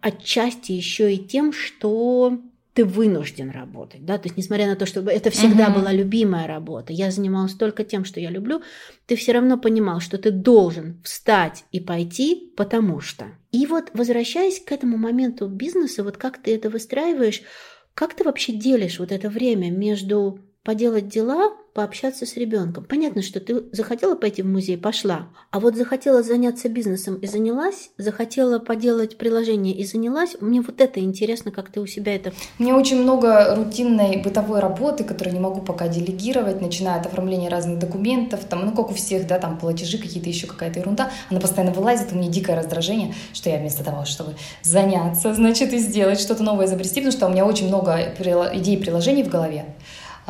отчасти 0.00 0.72
еще 0.72 1.12
и 1.14 1.18
тем, 1.18 1.52
что 1.52 2.40
ты 2.78 2.84
вынужден 2.84 3.50
работать, 3.50 4.04
да, 4.04 4.18
то 4.18 4.28
есть 4.28 4.36
несмотря 4.36 4.68
на 4.68 4.76
то, 4.76 4.86
что 4.86 5.00
это 5.00 5.30
всегда 5.30 5.66
uh-huh. 5.66 5.74
была 5.74 5.92
любимая 5.92 6.46
работа, 6.46 6.92
я 6.92 7.10
занималась 7.10 7.54
только 7.54 7.82
тем, 7.82 8.04
что 8.04 8.20
я 8.20 8.30
люблю, 8.30 8.62
ты 9.06 9.16
все 9.16 9.32
равно 9.32 9.58
понимал, 9.58 9.98
что 9.98 10.16
ты 10.16 10.30
должен 10.30 11.00
встать 11.02 11.64
и 11.72 11.80
пойти, 11.80 12.52
потому 12.56 13.00
что. 13.00 13.26
И 13.50 13.66
вот 13.66 13.90
возвращаясь 13.94 14.60
к 14.60 14.70
этому 14.70 14.96
моменту 14.96 15.48
бизнеса, 15.48 16.04
вот 16.04 16.18
как 16.18 16.38
ты 16.38 16.54
это 16.54 16.70
выстраиваешь, 16.70 17.42
как 17.94 18.14
ты 18.14 18.22
вообще 18.22 18.52
делишь 18.52 19.00
вот 19.00 19.10
это 19.10 19.28
время 19.28 19.72
между 19.72 20.38
поделать 20.62 21.08
дела 21.08 21.56
пообщаться 21.74 22.26
с 22.26 22.36
ребенком. 22.36 22.84
Понятно, 22.84 23.22
что 23.22 23.40
ты 23.40 23.64
захотела 23.72 24.14
пойти 24.14 24.42
в 24.42 24.46
музей, 24.46 24.76
пошла. 24.76 25.28
А 25.50 25.60
вот 25.60 25.76
захотела 25.76 26.22
заняться 26.22 26.68
бизнесом 26.68 27.16
и 27.16 27.26
занялась, 27.26 27.90
захотела 27.98 28.58
поделать 28.58 29.18
приложение 29.18 29.74
и 29.74 29.84
занялась. 29.84 30.36
Мне 30.40 30.60
вот 30.60 30.80
это 30.80 31.00
интересно, 31.00 31.50
как 31.50 31.70
ты 31.70 31.80
у 31.80 31.86
себя 31.86 32.14
это... 32.14 32.32
Мне 32.58 32.74
очень 32.74 33.00
много 33.00 33.54
рутинной 33.54 34.22
бытовой 34.22 34.60
работы, 34.60 35.04
которую 35.04 35.34
не 35.34 35.40
могу 35.40 35.60
пока 35.60 35.88
делегировать, 35.88 36.60
начиная 36.60 37.00
от 37.00 37.06
оформления 37.06 37.48
разных 37.48 37.78
документов, 37.78 38.40
там, 38.48 38.66
ну, 38.66 38.72
как 38.72 38.90
у 38.90 38.94
всех, 38.94 39.26
да, 39.26 39.38
там, 39.38 39.58
платежи 39.58 39.98
какие-то, 39.98 40.28
еще 40.28 40.46
какая-то 40.46 40.80
ерунда. 40.80 41.10
Она 41.30 41.40
постоянно 41.40 41.72
вылазит, 41.72 42.12
у 42.12 42.16
меня 42.16 42.28
дикое 42.28 42.56
раздражение, 42.56 43.14
что 43.32 43.50
я 43.50 43.58
вместо 43.58 43.84
того, 43.84 44.04
чтобы 44.04 44.34
заняться, 44.62 45.34
значит, 45.34 45.72
и 45.72 45.78
сделать 45.78 46.20
что-то 46.20 46.42
новое, 46.42 46.66
изобрести, 46.66 47.00
потому 47.00 47.12
что 47.12 47.26
у 47.26 47.30
меня 47.30 47.46
очень 47.46 47.68
много 47.68 47.98
идей 48.52 48.78
приложений 48.78 49.24
в 49.24 49.28
голове. 49.28 49.66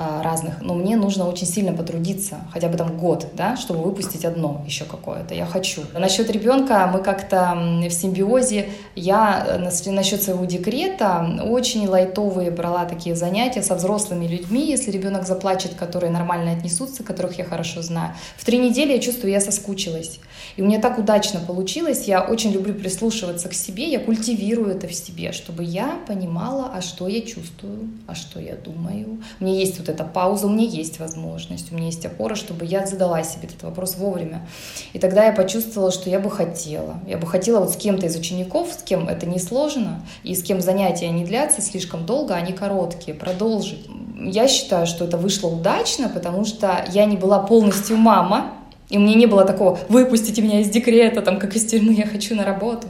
А, 0.00 0.22
разных, 0.22 0.62
но 0.62 0.74
мне 0.74 0.94
нужно 0.94 1.26
очень 1.26 1.48
сильно 1.48 1.72
потрудиться, 1.72 2.36
хотя 2.52 2.68
бы 2.68 2.78
там 2.78 2.96
год, 2.96 3.26
да, 3.34 3.56
чтобы 3.56 3.82
выпустить 3.82 4.24
одно 4.24 4.62
еще 4.64 4.84
какое-то. 4.84 5.34
Я 5.34 5.44
хочу. 5.44 5.82
Насчет 5.92 6.30
ребенка 6.30 6.88
мы 6.92 7.00
как-то 7.00 7.58
в 7.82 7.90
симбиозе. 7.90 8.68
Я 8.94 9.44
э, 9.44 9.90
насчет 9.90 10.22
своего 10.22 10.44
декрета 10.44 11.42
очень 11.44 11.88
лайтовые 11.88 12.52
брала 12.52 12.84
такие 12.84 13.16
занятия 13.16 13.60
со 13.60 13.74
взрослыми 13.74 14.28
людьми, 14.28 14.70
если 14.70 14.92
ребенок 14.92 15.26
заплачет, 15.26 15.74
которые 15.74 16.12
нормально 16.12 16.52
отнесутся, 16.52 17.02
которых 17.02 17.36
я 17.36 17.44
хорошо 17.44 17.82
знаю. 17.82 18.14
В 18.36 18.44
три 18.44 18.58
недели 18.58 18.92
я 18.92 19.00
чувствую, 19.00 19.32
я 19.32 19.40
соскучилась. 19.40 20.20
И 20.58 20.62
у 20.62 20.64
меня 20.64 20.80
так 20.80 20.98
удачно 20.98 21.38
получилось. 21.38 22.08
Я 22.08 22.20
очень 22.20 22.50
люблю 22.50 22.74
прислушиваться 22.74 23.48
к 23.48 23.54
себе, 23.54 23.88
я 23.88 24.00
культивирую 24.00 24.72
это 24.72 24.88
в 24.88 24.92
себе, 24.92 25.30
чтобы 25.30 25.62
я 25.62 26.00
понимала, 26.08 26.72
а 26.74 26.82
что 26.82 27.06
я 27.06 27.20
чувствую, 27.20 27.90
а 28.08 28.16
что 28.16 28.40
я 28.40 28.56
думаю. 28.56 29.20
У 29.38 29.44
меня 29.44 29.56
есть 29.56 29.78
вот 29.78 29.88
эта 29.88 30.02
пауза, 30.02 30.48
у 30.48 30.50
меня 30.50 30.64
есть 30.64 30.98
возможность, 30.98 31.70
у 31.70 31.76
меня 31.76 31.86
есть 31.86 32.04
опора, 32.04 32.34
чтобы 32.34 32.64
я 32.64 32.84
задала 32.86 33.22
себе 33.22 33.46
этот 33.46 33.62
вопрос 33.62 33.98
вовремя. 33.98 34.48
И 34.94 34.98
тогда 34.98 35.26
я 35.26 35.32
почувствовала, 35.32 35.92
что 35.92 36.10
я 36.10 36.18
бы 36.18 36.28
хотела. 36.28 36.98
Я 37.06 37.18
бы 37.18 37.28
хотела 37.28 37.60
вот 37.60 37.70
с 37.70 37.76
кем-то 37.76 38.06
из 38.06 38.16
учеников, 38.16 38.72
с 38.72 38.82
кем 38.82 39.08
это 39.08 39.26
не 39.26 39.38
сложно, 39.38 40.04
и 40.24 40.34
с 40.34 40.42
кем 40.42 40.60
занятия 40.60 41.08
не 41.10 41.24
длятся 41.24 41.62
слишком 41.62 42.04
долго, 42.04 42.34
они 42.34 42.52
короткие, 42.52 43.16
продолжить. 43.16 43.86
Я 44.20 44.48
считаю, 44.48 44.88
что 44.88 45.04
это 45.04 45.18
вышло 45.18 45.46
удачно, 45.46 46.08
потому 46.08 46.44
что 46.44 46.84
я 46.90 47.04
не 47.04 47.16
была 47.16 47.38
полностью 47.38 47.96
мама, 47.96 48.57
и 48.88 48.98
мне 48.98 49.14
не 49.14 49.26
было 49.26 49.44
такого 49.44 49.78
«выпустите 49.88 50.42
меня 50.42 50.60
из 50.60 50.68
декрета», 50.68 51.22
там, 51.22 51.38
как 51.38 51.54
из 51.56 51.64
тюрьмы, 51.66 51.92
я 51.92 52.06
хочу 52.06 52.34
на 52.34 52.44
работу. 52.44 52.88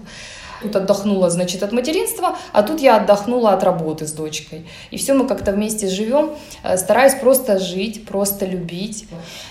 Тут 0.62 0.74
отдохнула, 0.76 1.30
значит, 1.30 1.62
от 1.62 1.72
материнства, 1.72 2.36
а 2.52 2.62
тут 2.62 2.80
я 2.80 2.96
отдохнула 2.96 3.52
от 3.52 3.62
работы 3.62 4.06
с 4.06 4.12
дочкой. 4.12 4.66
И 4.90 4.96
все 4.96 5.14
мы 5.14 5.26
как-то 5.26 5.52
вместе 5.52 5.88
живем, 5.88 6.30
э, 6.62 6.76
стараюсь 6.76 7.14
просто 7.14 7.58
жить, 7.58 8.06
просто 8.06 8.44
любить. 8.46 9.06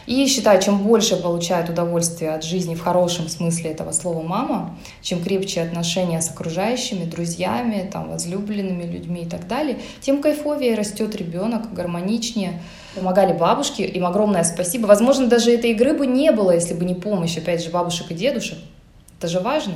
И 0.05 0.27
считаю, 0.27 0.61
чем 0.61 0.79
больше 0.79 1.15
получает 1.15 1.69
удовольствие 1.69 2.31
от 2.31 2.43
жизни 2.43 2.75
в 2.75 2.81
хорошем 2.81 3.29
смысле 3.29 3.71
этого 3.71 3.91
слова 3.91 4.21
мама, 4.21 4.77
чем 5.01 5.23
крепче 5.23 5.61
отношения 5.61 6.21
с 6.21 6.29
окружающими, 6.29 7.05
друзьями, 7.05 7.89
там, 7.91 8.09
возлюбленными 8.09 8.83
людьми 8.83 9.23
и 9.23 9.29
так 9.29 9.47
далее, 9.47 9.79
тем 10.01 10.21
кайфовее 10.21 10.75
растет 10.75 11.15
ребенок, 11.15 11.73
гармоничнее 11.73 12.61
помогали 12.95 13.33
бабушки, 13.33 13.81
им 13.81 14.05
огромное 14.05 14.43
спасибо. 14.43 14.87
Возможно, 14.87 15.27
даже 15.27 15.51
этой 15.51 15.71
игры 15.71 15.93
бы 15.93 16.07
не 16.07 16.31
было, 16.31 16.51
если 16.51 16.73
бы 16.73 16.83
не 16.85 16.95
помощь, 16.95 17.37
опять 17.37 17.63
же, 17.63 17.69
бабушек 17.69 18.11
и 18.11 18.15
дедушек. 18.15 18.57
Это 19.17 19.27
же 19.27 19.39
важно. 19.39 19.73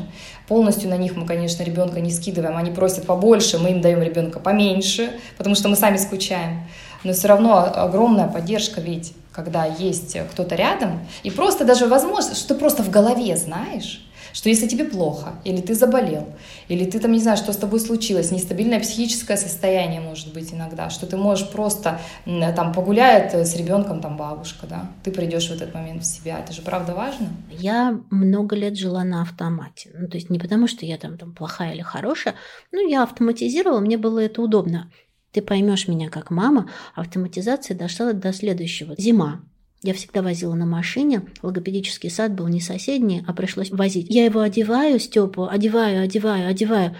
Полностью 0.47 0.89
на 0.89 0.97
них 0.97 1.15
мы, 1.15 1.25
конечно, 1.25 1.63
ребенка 1.63 1.99
не 1.99 2.11
скидываем. 2.11 2.57
Они 2.57 2.69
просят 2.69 3.07
побольше, 3.07 3.57
мы 3.57 3.71
им 3.71 3.81
даем 3.81 4.01
ребенка 4.03 4.39
поменьше, 4.39 5.19
потому 5.37 5.55
что 5.55 5.67
мы 5.67 5.75
сами 5.75 5.97
скучаем. 5.97 6.67
Но 7.03 7.13
все 7.13 7.27
равно 7.27 7.57
огромная 7.57 8.27
поддержка 8.27 8.81
ведь, 8.81 9.13
когда 9.31 9.65
есть 9.65 10.15
кто-то 10.31 10.53
рядом. 10.53 10.99
И 11.23 11.31
просто 11.31 11.65
даже 11.65 11.87
возможно, 11.87 12.35
что 12.35 12.49
ты 12.49 12.55
просто 12.59 12.83
в 12.83 12.91
голове 12.91 13.35
знаешь, 13.35 14.05
что 14.33 14.49
если 14.49 14.67
тебе 14.67 14.85
плохо, 14.85 15.33
или 15.43 15.61
ты 15.61 15.73
заболел, 15.73 16.27
или 16.67 16.85
ты 16.85 16.99
там 16.99 17.11
не 17.11 17.19
знаешь, 17.19 17.39
что 17.39 17.53
с 17.53 17.57
тобой 17.57 17.79
случилось, 17.79 18.31
нестабильное 18.31 18.79
психическое 18.79 19.37
состояние 19.37 20.01
может 20.01 20.33
быть 20.33 20.53
иногда, 20.53 20.89
что 20.89 21.05
ты 21.05 21.17
можешь 21.17 21.49
просто 21.49 21.99
там 22.25 22.73
погуляет 22.73 23.33
с 23.33 23.55
ребенком 23.55 24.01
там 24.01 24.17
бабушка, 24.17 24.67
да, 24.67 24.89
ты 25.03 25.11
придешь 25.11 25.49
в 25.49 25.53
этот 25.53 25.73
момент 25.73 26.03
в 26.03 26.05
себя, 26.05 26.39
это 26.39 26.53
же 26.53 26.61
правда 26.61 26.93
важно. 26.93 27.29
Я 27.49 27.99
много 28.09 28.55
лет 28.55 28.77
жила 28.77 29.03
на 29.03 29.21
автомате, 29.21 29.91
ну 29.93 30.07
то 30.07 30.17
есть 30.17 30.29
не 30.29 30.39
потому, 30.39 30.67
что 30.67 30.85
я 30.85 30.97
там, 30.97 31.17
там 31.17 31.33
плохая 31.33 31.73
или 31.73 31.81
хорошая, 31.81 32.35
ну 32.71 32.87
я 32.87 33.03
автоматизировала, 33.03 33.79
мне 33.79 33.97
было 33.97 34.19
это 34.19 34.41
удобно. 34.41 34.91
Ты 35.31 35.41
поймешь 35.41 35.87
меня 35.87 36.09
как 36.09 36.29
мама, 36.29 36.69
автоматизация 36.93 37.77
дошла 37.77 38.11
до 38.11 38.33
следующего. 38.33 38.95
Зима. 38.97 39.41
Я 39.83 39.95
всегда 39.95 40.21
возила 40.21 40.53
на 40.53 40.65
машине. 40.65 41.23
Логопедический 41.41 42.11
сад 42.11 42.33
был 42.33 42.47
не 42.47 42.61
соседний, 42.61 43.23
а 43.27 43.33
пришлось 43.33 43.71
возить. 43.71 44.07
Я 44.09 44.25
его 44.25 44.41
одеваю, 44.41 44.99
Степу, 44.99 45.47
одеваю, 45.47 46.03
одеваю, 46.03 46.47
одеваю. 46.47 46.95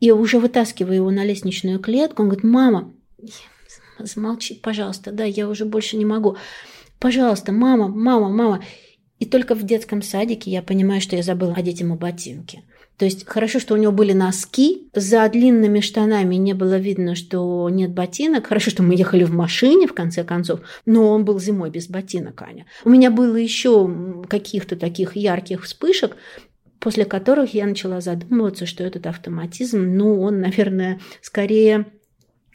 И 0.00 0.10
уже 0.10 0.38
вытаскиваю 0.38 0.96
его 0.96 1.10
на 1.10 1.24
лестничную 1.24 1.80
клетку. 1.80 2.22
Он 2.22 2.28
говорит, 2.28 2.44
мама, 2.44 2.92
замолчи, 3.98 4.54
пожалуйста, 4.54 5.10
да, 5.10 5.24
я 5.24 5.48
уже 5.48 5.64
больше 5.64 5.96
не 5.96 6.04
могу. 6.04 6.36
Пожалуйста, 6.98 7.52
мама, 7.52 7.88
мама, 7.88 8.28
мама. 8.28 8.64
И 9.18 9.24
только 9.24 9.54
в 9.54 9.62
детском 9.64 10.02
садике 10.02 10.50
я 10.50 10.62
понимаю, 10.62 11.00
что 11.00 11.16
я 11.16 11.22
забыла 11.22 11.54
одеть 11.54 11.80
ему 11.80 11.96
ботинки. 11.96 12.62
То 12.98 13.04
есть 13.04 13.26
хорошо, 13.28 13.60
что 13.60 13.74
у 13.74 13.76
него 13.76 13.92
были 13.92 14.12
носки, 14.12 14.88
за 14.92 15.28
длинными 15.28 15.78
штанами 15.78 16.34
не 16.34 16.52
было 16.52 16.78
видно, 16.78 17.14
что 17.14 17.68
нет 17.70 17.92
ботинок. 17.92 18.48
Хорошо, 18.48 18.70
что 18.70 18.82
мы 18.82 18.96
ехали 18.96 19.22
в 19.22 19.32
машине, 19.32 19.86
в 19.86 19.94
конце 19.94 20.24
концов, 20.24 20.60
но 20.84 21.08
он 21.12 21.24
был 21.24 21.38
зимой 21.38 21.70
без 21.70 21.88
ботинок, 21.88 22.42
Аня. 22.42 22.66
У 22.84 22.90
меня 22.90 23.12
было 23.12 23.36
еще 23.36 24.24
каких-то 24.28 24.74
таких 24.74 25.14
ярких 25.14 25.62
вспышек, 25.62 26.16
после 26.80 27.04
которых 27.04 27.54
я 27.54 27.66
начала 27.66 28.00
задумываться, 28.00 28.66
что 28.66 28.82
этот 28.82 29.06
автоматизм, 29.06 29.80
ну, 29.80 30.20
он, 30.20 30.40
наверное, 30.40 31.00
скорее 31.22 31.86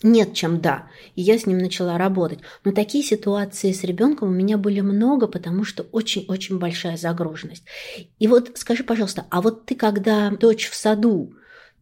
нет, 0.04 0.34
чем 0.34 0.60
да. 0.62 0.88
И 1.16 1.22
я 1.22 1.38
с 1.38 1.46
ним 1.46 1.58
начала 1.58 1.98
работать. 1.98 2.40
Но 2.64 2.72
такие 2.72 3.04
ситуации 3.04 3.72
с 3.72 3.84
ребенком 3.84 4.30
у 4.30 4.32
меня 4.32 4.58
были 4.58 4.82
много, 4.82 5.28
потому 5.28 5.64
что 5.64 5.84
очень-очень 5.92 6.60
большая 6.60 6.98
загруженность. 6.98 7.64
И 8.20 8.28
вот 8.28 8.52
скажи, 8.56 8.84
пожалуйста, 8.84 9.26
а 9.30 9.42
вот 9.42 9.66
ты, 9.66 9.76
когда 9.76 10.30
дочь 10.32 10.70
в 10.70 10.76
саду, 10.76 11.34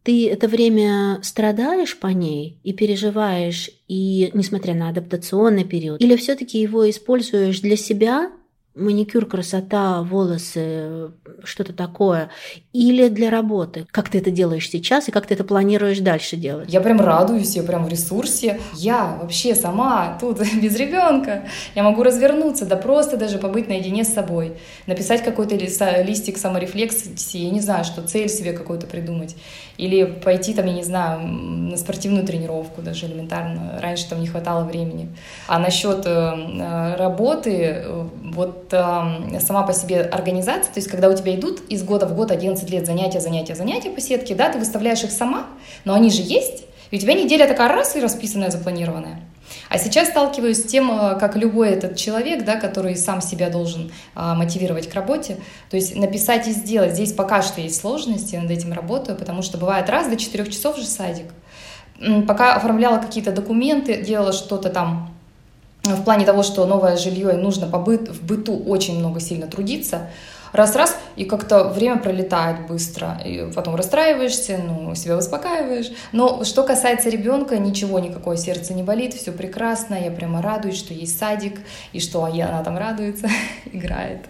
ты 0.02 0.28
это 0.28 0.48
время 0.48 1.20
страдаешь 1.22 1.96
по 1.98 2.08
ней 2.08 2.58
и 2.64 2.72
переживаешь, 2.72 3.70
и 3.88 4.30
несмотря 4.34 4.74
на 4.74 4.88
адаптационный 4.88 5.64
период, 5.64 6.00
или 6.00 6.16
все-таки 6.16 6.60
его 6.60 6.88
используешь 6.90 7.60
для 7.60 7.76
себя, 7.76 8.32
маникюр, 8.74 9.26
красота, 9.26 10.02
волосы, 10.02 11.10
что-то 11.44 11.72
такое, 11.72 12.30
или 12.72 13.08
для 13.08 13.30
работы? 13.30 13.86
Как 13.90 14.08
ты 14.08 14.18
это 14.18 14.30
делаешь 14.30 14.68
сейчас 14.68 15.08
и 15.08 15.12
как 15.12 15.26
ты 15.26 15.34
это 15.34 15.44
планируешь 15.44 15.98
дальше 15.98 16.36
делать? 16.36 16.72
Я 16.72 16.80
прям 16.80 17.00
радуюсь, 17.00 17.54
я 17.56 17.62
прям 17.62 17.84
в 17.84 17.88
ресурсе. 17.88 18.60
Я 18.74 19.18
вообще 19.20 19.54
сама 19.54 20.16
тут 20.20 20.38
без 20.62 20.76
ребенка. 20.76 21.44
Я 21.74 21.82
могу 21.82 22.02
развернуться, 22.02 22.66
да 22.66 22.76
просто 22.76 23.16
даже 23.16 23.38
побыть 23.38 23.68
наедине 23.68 24.04
с 24.04 24.12
собой, 24.12 24.54
написать 24.86 25.22
какой-то 25.22 25.54
листик 25.56 26.38
саморефлексии, 26.38 27.38
я 27.38 27.50
не 27.50 27.60
знаю, 27.60 27.84
что 27.84 28.02
цель 28.02 28.28
себе 28.28 28.52
какую-то 28.52 28.86
придумать. 28.86 29.36
Или 29.78 30.04
пойти 30.04 30.54
там, 30.54 30.66
я 30.66 30.74
не 30.74 30.84
знаю, 30.84 31.26
на 31.26 31.76
спортивную 31.76 32.26
тренировку 32.26 32.82
даже 32.82 33.06
элементарно. 33.06 33.78
Раньше 33.80 34.08
там 34.08 34.20
не 34.20 34.26
хватало 34.26 34.64
времени. 34.64 35.08
А 35.48 35.58
насчет 35.58 36.04
э, 36.06 36.94
работы, 36.96 37.82
э, 37.84 38.06
вот 38.32 38.61
сама 38.72 39.62
по 39.62 39.72
себе 39.72 40.02
организация, 40.02 40.72
то 40.72 40.78
есть 40.78 40.88
когда 40.88 41.08
у 41.08 41.16
тебя 41.16 41.34
идут 41.34 41.60
из 41.68 41.82
года 41.82 42.06
в 42.06 42.14
год 42.14 42.30
11 42.30 42.68
лет 42.70 42.86
занятия, 42.86 43.20
занятия, 43.20 43.54
занятия 43.54 43.90
по 43.90 44.00
сетке, 44.00 44.34
да, 44.34 44.50
ты 44.50 44.58
выставляешь 44.58 45.04
их 45.04 45.12
сама, 45.12 45.46
но 45.84 45.94
они 45.94 46.10
же 46.10 46.22
есть, 46.22 46.64
и 46.90 46.96
у 46.96 46.98
тебя 46.98 47.14
неделя 47.14 47.46
такая 47.46 47.68
раз 47.68 47.96
и 47.96 48.00
расписанная, 48.00 48.50
запланированная. 48.50 49.20
А 49.68 49.78
сейчас 49.78 50.08
сталкиваюсь 50.08 50.58
с 50.58 50.64
тем, 50.64 50.90
э, 50.90 51.18
как 51.18 51.36
любой 51.36 51.70
этот 51.70 51.96
человек, 51.96 52.44
да, 52.44 52.56
который 52.56 52.96
сам 52.96 53.20
себя 53.20 53.48
должен 53.50 53.90
а, 54.14 54.34
мотивировать 54.34 54.88
к 54.88 54.94
работе, 54.94 55.38
то 55.70 55.76
есть 55.76 55.96
написать 55.96 56.46
и 56.48 56.52
сделать. 56.52 56.92
Здесь 56.92 57.12
пока 57.12 57.42
что 57.42 57.60
есть 57.60 57.80
сложности, 57.80 58.36
над 58.36 58.50
этим 58.50 58.72
работаю, 58.72 59.16
потому 59.16 59.42
что 59.42 59.58
бывает 59.58 59.88
раз 59.88 60.08
до 60.08 60.16
четырех 60.16 60.50
часов 60.50 60.76
же 60.76 60.84
садик. 60.84 61.26
Пока 62.26 62.54
оформляла 62.54 62.98
какие-то 62.98 63.32
документы, 63.32 64.02
делала 64.02 64.32
что-то 64.32 64.70
там 64.70 65.11
в 65.82 66.04
плане 66.04 66.24
того, 66.24 66.42
что 66.42 66.66
новое 66.66 66.96
жилье 66.96 67.34
и 67.34 67.36
нужно 67.36 67.66
по 67.66 67.78
быт, 67.78 68.08
в 68.08 68.24
быту 68.24 68.56
очень 68.56 68.98
много 68.98 69.20
сильно 69.20 69.46
трудиться, 69.46 70.10
раз-раз, 70.52 70.96
и 71.16 71.24
как-то 71.24 71.64
время 71.64 71.98
пролетает 71.98 72.66
быстро, 72.66 73.20
и 73.24 73.50
потом 73.52 73.74
расстраиваешься, 73.74 74.58
ну, 74.58 74.94
себя 74.94 75.16
успокаиваешь. 75.16 75.90
Но 76.12 76.44
что 76.44 76.62
касается 76.62 77.08
ребенка, 77.08 77.58
ничего, 77.58 77.98
никакое 77.98 78.36
сердце 78.36 78.74
не 78.74 78.82
болит, 78.82 79.14
все 79.14 79.32
прекрасно, 79.32 79.94
я 79.94 80.10
прямо 80.10 80.42
радуюсь, 80.42 80.78
что 80.78 80.94
есть 80.94 81.18
садик, 81.18 81.60
и 81.92 82.00
что 82.00 82.24
она 82.24 82.62
там 82.62 82.76
радуется, 82.76 83.28
играет. 83.72 84.26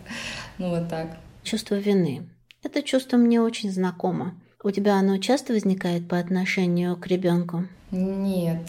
Ну, 0.59 0.71
вот 0.71 0.89
так. 0.89 1.17
Чувство 1.43 1.75
вины. 1.75 2.29
Это 2.63 2.83
чувство 2.83 3.17
мне 3.17 3.41
очень 3.41 3.73
знакомо. 3.73 4.35
У 4.63 4.71
тебя 4.71 4.95
оно 4.95 5.19
часто 5.19 5.53
возникает 5.53 6.09
по 6.09 6.19
отношению 6.19 6.97
к 6.97 7.09
ребенку? 7.09 7.65
Нет, 7.91 8.61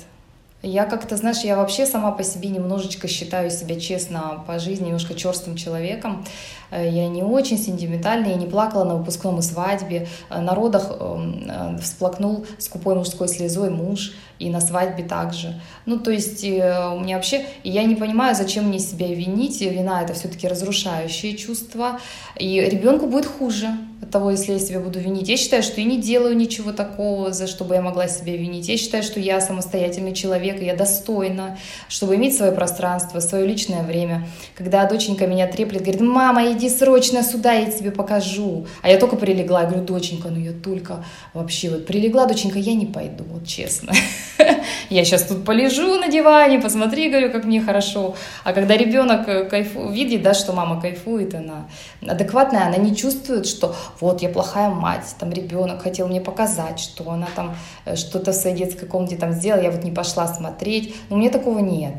Я 0.65 0.85
как-то, 0.85 1.17
знаешь, 1.17 1.41
я 1.43 1.57
вообще 1.57 1.85
сама 1.85 2.13
по 2.13 2.23
себе 2.23 2.47
немножечко 2.47 3.09
считаю 3.09 3.51
себя 3.51 3.77
честно 3.77 4.45
по 4.47 4.59
жизни, 4.59 4.85
немножко 4.85 5.13
черствым 5.13 5.57
человеком. 5.57 6.23
Э, 6.71 6.89
я 6.89 7.09
не 7.09 7.21
очень 7.21 7.57
сентиментальная, 7.57 8.29
я 8.29 8.35
не 8.37 8.45
плакала 8.45 8.85
на 8.85 8.95
выпускном 8.95 9.39
и 9.39 9.41
свадьбе. 9.41 10.07
Э, 10.29 10.39
на 10.39 10.55
родах 10.55 10.89
эм, 10.89 11.43
э, 11.45 11.77
всплакнул 11.81 12.45
скупой 12.59 12.95
мужской 12.95 13.27
слезой 13.27 13.71
муж, 13.71 14.13
и 14.39 14.49
на 14.49 14.61
свадьбе 14.61 15.03
также. 15.03 15.59
Ну, 15.85 15.99
то 15.99 16.11
есть 16.11 16.43
у 16.43 16.47
меня 16.47 17.17
вообще... 17.17 17.45
Я 17.63 17.83
не 17.83 17.95
понимаю, 17.95 18.33
зачем 18.33 18.69
мне 18.69 18.79
себя 18.79 19.07
винить. 19.07 19.59
Вина— 19.61 20.01
это 20.03 20.13
все-таки 20.13 20.47
разрушающее 20.47 21.35
чувство. 21.35 21.99
И 22.37 22.59
ребенку 22.61 23.07
будет 23.07 23.25
хуже 23.25 23.67
от 24.03 24.11
того, 24.11 24.31
если 24.31 24.53
я 24.53 24.59
себя 24.59 24.79
буду 24.79 24.99
винить. 24.99 25.29
Я 25.29 25.37
считаю, 25.37 25.63
что 25.63 25.79
я 25.79 25.87
не 25.87 25.97
делаю 25.97 26.35
ничего 26.35 26.73
такого, 26.73 27.31
за 27.31 27.47
что 27.47 27.63
бы 27.63 27.75
я 27.75 27.81
могла 27.81 28.07
себя 28.07 28.35
винить. 28.35 28.67
Я 28.67 28.77
считаю, 28.77 29.01
что 29.01 29.19
я 29.19 29.39
самостоятельный 29.39 30.13
человек, 30.13 30.61
и 30.61 30.65
я 30.65 30.75
достойна, 30.75 31.57
чтобы 31.87 32.15
иметь 32.15 32.35
свое 32.35 32.51
пространство, 32.51 33.19
свое 33.21 33.47
личное 33.47 33.83
время. 33.83 34.27
Когда 34.55 34.85
доченька 34.85 35.25
меня 35.25 35.47
треплет, 35.47 35.81
говорит, 35.81 36.01
мама, 36.01 36.51
иди 36.51 36.69
срочно 36.69 37.23
сюда, 37.23 37.53
я 37.53 37.71
тебе 37.71 37.91
покажу. 37.91 38.67
А 38.81 38.89
я 38.89 38.97
только 38.99 39.15
прилегла, 39.15 39.61
я 39.61 39.67
говорю, 39.67 39.85
доченька, 39.85 40.27
ну 40.29 40.39
я 40.39 40.51
только 40.51 41.05
вообще 41.33 41.69
вот 41.69 41.85
прилегла, 41.85 42.25
доченька, 42.25 42.59
я 42.59 42.73
не 42.73 42.85
пойду, 42.85 43.23
вот 43.23 43.47
честно. 43.47 43.93
Я 44.89 45.05
сейчас 45.05 45.23
тут 45.23 45.45
полежу 45.45 45.99
на 45.99 46.07
диване, 46.07 46.59
посмотри, 46.59 47.09
говорю, 47.09 47.31
как 47.31 47.45
мне 47.45 47.61
хорошо. 47.61 48.15
А 48.43 48.53
когда 48.53 48.77
ребенок 48.77 49.27
э, 49.27 49.45
кайфу, 49.45 49.89
видит, 49.89 50.21
да, 50.21 50.33
что 50.33 50.53
мама 50.53 50.79
кайфует, 50.79 51.33
она 51.33 51.67
адекватная, 52.07 52.67
она 52.67 52.77
не 52.77 52.95
чувствует, 52.95 53.47
что 53.47 53.75
вот 53.99 54.21
я 54.21 54.29
плохая 54.29 54.69
мать, 54.69 55.15
там 55.19 55.31
ребенок 55.31 55.81
хотел 55.81 56.07
мне 56.07 56.21
показать, 56.21 56.79
что 56.79 57.09
она 57.09 57.27
там 57.35 57.55
э, 57.85 57.95
что-то 57.95 58.31
в 58.31 58.35
своей 58.35 58.55
детской 58.55 58.85
комнате 58.85 59.17
там 59.17 59.33
сделала, 59.33 59.61
я 59.61 59.71
вот 59.71 59.83
не 59.83 59.91
пошла 59.91 60.27
смотреть. 60.27 60.95
Но 61.09 61.15
у 61.15 61.19
меня 61.19 61.29
такого 61.29 61.59
нет. 61.59 61.95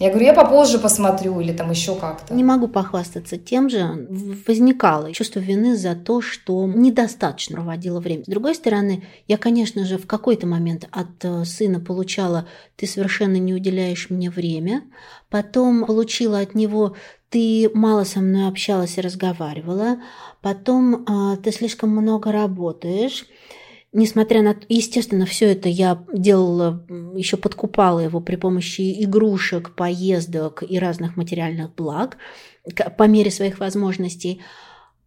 Я 0.00 0.08
говорю, 0.08 0.24
я 0.24 0.32
попозже 0.32 0.78
посмотрю 0.78 1.40
или 1.40 1.52
там 1.52 1.70
еще 1.70 1.94
как-то. 1.94 2.32
Не 2.32 2.42
могу 2.42 2.68
похвастаться 2.68 3.36
тем 3.36 3.68
же. 3.68 4.08
Возникало 4.48 5.12
чувство 5.12 5.40
вины 5.40 5.76
за 5.76 5.94
то, 5.94 6.22
что 6.22 6.66
недостаточно 6.66 7.56
проводила 7.56 8.00
время. 8.00 8.24
С 8.24 8.28
другой 8.28 8.54
стороны, 8.54 9.04
я, 9.28 9.36
конечно 9.36 9.84
же, 9.84 9.98
в 9.98 10.06
какой-то 10.06 10.46
момент 10.46 10.88
от 10.90 11.22
э, 11.22 11.44
сына 11.44 11.80
получала 11.80 12.48
«ты 12.76 12.86
совершенно 12.86 13.36
не 13.36 13.52
уделяешь 13.52 14.08
мне 14.08 14.30
время», 14.30 14.84
потом 15.28 15.84
получила 15.84 16.38
от 16.38 16.54
него 16.54 16.96
«ты 17.30 17.70
мало 17.72 18.04
со 18.04 18.20
мной 18.20 18.48
общалась 18.48 18.98
и 18.98 19.00
разговаривала», 19.00 20.02
потом 20.42 21.04
э, 21.04 21.36
«ты 21.38 21.50
слишком 21.52 21.90
много 21.90 22.32
работаешь», 22.32 23.26
Несмотря 23.92 24.42
на... 24.42 24.56
Естественно, 24.68 25.26
все 25.26 25.46
это 25.46 25.68
я 25.68 26.04
делала, 26.12 26.86
еще 27.16 27.36
подкупала 27.36 27.98
его 27.98 28.20
при 28.20 28.36
помощи 28.36 29.02
игрушек, 29.02 29.74
поездок 29.74 30.62
и 30.62 30.78
разных 30.78 31.16
материальных 31.16 31.74
благ 31.74 32.16
по 32.96 33.08
мере 33.08 33.32
своих 33.32 33.58
возможностей. 33.58 34.42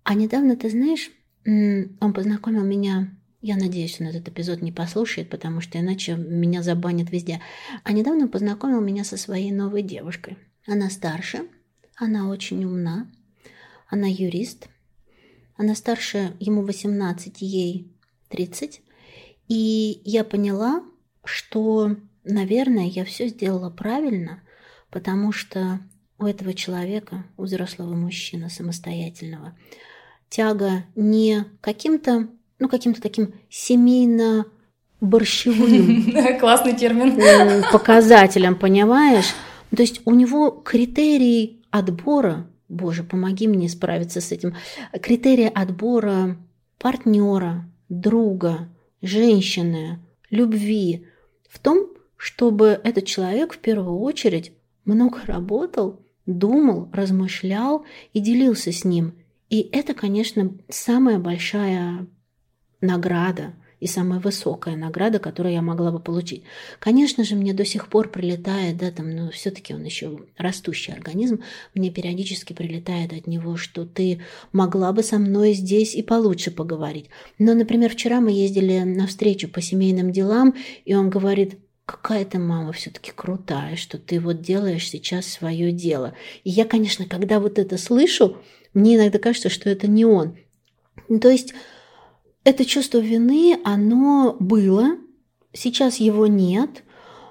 А 0.04 0.16
недавно, 0.16 0.58
ты 0.58 0.70
знаешь, 0.70 1.12
он 1.46 2.14
познакомил 2.14 2.66
меня 2.66 3.14
я 3.44 3.58
надеюсь, 3.58 4.00
он 4.00 4.08
этот 4.08 4.30
эпизод 4.30 4.62
не 4.62 4.72
послушает, 4.72 5.30
потому 5.30 5.60
что 5.60 5.78
иначе 5.78 6.16
меня 6.16 6.64
забанят 6.64 7.12
везде. 7.12 7.42
А 7.84 7.92
недавно 7.92 8.30
познакомил 8.30 8.80
меня 8.80 9.04
со 9.04 9.18
своей 9.18 9.52
новой 9.52 9.82
девушкой. 9.82 10.38
Она 10.66 10.90
старше, 10.90 11.42
она 11.96 12.30
очень 12.30 12.64
умна, 12.66 13.08
она 13.88 14.08
юрист. 14.08 14.70
Она 15.56 15.76
старше, 15.76 16.36
ему 16.40 16.64
18, 16.64 17.42
ей 17.42 17.92
30. 18.30 18.82
И 19.48 20.02
я 20.04 20.24
поняла, 20.24 20.84
что, 21.24 21.96
наверное, 22.24 22.86
я 22.86 23.06
все 23.06 23.28
сделала 23.28 23.70
правильно, 23.70 24.42
потому 24.90 25.32
что 25.32 25.80
у 26.18 26.26
этого 26.26 26.54
человека, 26.54 27.24
у 27.38 27.44
взрослого 27.44 27.94
мужчины 27.94 28.50
самостоятельного, 28.50 29.56
тяга 30.30 30.86
не 30.96 31.46
каким-то, 31.62 32.28
ну, 32.58 32.68
каким-то 32.68 33.02
таким 33.02 33.36
семейно 33.50 34.46
борщевым 35.02 36.12
Классный 36.40 36.76
термин. 36.76 37.64
показателем, 37.72 38.56
понимаешь? 38.56 39.34
То 39.76 39.82
есть 39.82 40.02
у 40.06 40.14
него 40.14 40.50
критерий 40.50 41.63
отбора, 41.74 42.48
боже, 42.70 43.04
помоги 43.04 43.48
мне 43.48 43.68
справиться 43.68 44.22
с 44.22 44.32
этим, 44.32 44.56
критерий 45.02 45.48
отбора 45.48 46.38
партнера, 46.78 47.66
друга, 47.90 48.70
женщины, 49.02 50.00
любви 50.30 51.08
в 51.50 51.58
том, 51.58 51.90
чтобы 52.16 52.80
этот 52.84 53.06
человек 53.08 53.54
в 53.54 53.58
первую 53.58 53.98
очередь 53.98 54.54
много 54.86 55.22
работал, 55.26 56.00
думал, 56.28 56.90
размышлял 56.94 57.86
и 58.14 58.20
делился 58.20 58.72
с 58.72 58.86
ним. 58.86 59.16
И 59.50 59.68
это, 59.72 59.96
конечно, 59.96 60.52
самая 60.70 61.18
большая 61.18 62.06
награда 62.82 63.56
и 63.84 63.88
самая 63.88 64.22
высокая 64.22 64.78
награда, 64.78 65.20
которую 65.20 65.54
я 65.54 65.62
могла 65.62 65.92
бы 65.92 66.00
получить. 66.00 66.44
Конечно 66.80 67.26
же, 67.26 67.36
мне 67.36 67.54
до 67.54 67.66
сих 67.66 67.90
пор 67.90 68.08
прилетает, 68.08 68.78
да, 68.78 68.92
там, 68.92 69.14
но 69.14 69.30
все-таки 69.30 69.74
он 69.74 69.84
еще 69.84 70.22
растущий 70.38 70.94
организм, 70.94 71.42
мне 71.76 71.92
периодически 71.92 72.54
прилетает 72.54 73.12
от 73.12 73.28
него, 73.28 73.58
что 73.58 73.86
ты 73.86 74.22
могла 74.54 74.94
бы 74.94 75.04
со 75.04 75.20
мной 75.20 75.52
здесь 75.52 75.96
и 75.96 76.02
получше 76.02 76.50
поговорить. 76.50 77.08
Но, 77.40 77.54
например, 77.56 77.92
вчера 77.92 78.22
мы 78.22 78.32
ездили 78.32 78.80
на 78.80 79.06
встречу 79.06 79.50
по 79.50 79.62
семейным 79.62 80.14
делам, 80.14 80.56
и 80.86 80.96
он 80.96 81.10
говорит, 81.10 81.60
какая 81.86 82.24
ты 82.24 82.40
мама 82.40 82.72
все-таки 82.72 83.12
крутая, 83.14 83.76
что 83.76 83.98
ты 83.98 84.22
вот 84.22 84.42
делаешь 84.42 84.88
сейчас 84.88 85.28
свое 85.28 85.74
дело. 85.74 86.14
И 86.46 86.52
я, 86.52 86.64
конечно, 86.64 87.06
когда 87.06 87.42
вот 87.42 87.60
это 87.60 87.78
слышу, 87.78 88.38
мне 88.74 88.96
иногда 88.96 89.20
кажется, 89.20 89.50
что 89.50 89.70
это 89.70 89.88
не 89.88 90.06
он. 90.06 90.38
То 91.22 91.30
есть 91.30 91.54
это 92.44 92.66
чувство 92.66 92.98
вины, 92.98 93.58
оно 93.64 94.36
было, 94.40 94.98
сейчас 95.54 95.98
его 95.98 96.28
нет, 96.28 96.84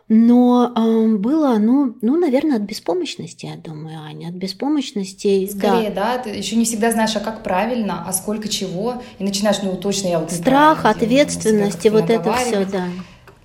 но 0.09 0.72
э, 0.77 1.16
было 1.16 1.53
оно, 1.53 1.94
ну, 2.03 2.18
наверное, 2.18 2.57
от 2.57 2.62
беспомощности, 2.62 3.46
я 3.46 3.57
думаю, 3.57 4.01
Аня, 4.01 4.29
от 4.29 4.35
беспомощности. 4.35 5.48
Скорее, 5.51 5.90
да. 5.90 6.16
да, 6.16 6.18
ты 6.18 6.31
еще 6.31 6.57
не 6.57 6.64
всегда 6.64 6.90
знаешь, 6.92 7.16
а 7.16 7.20
как 7.20 7.42
правильно, 7.42 8.05
а 8.07 8.12
сколько 8.12 8.48
чего, 8.48 9.03
и 9.18 9.25
начинаешь, 9.25 9.62
ну, 9.62 9.77
точно 9.77 10.09
я 10.09 10.18
вот 10.18 10.31
Страх, 10.31 10.85
ответственности, 10.85 11.88
вот 11.88 12.11
это 12.11 12.33
все, 12.35 12.66
да. 12.66 12.88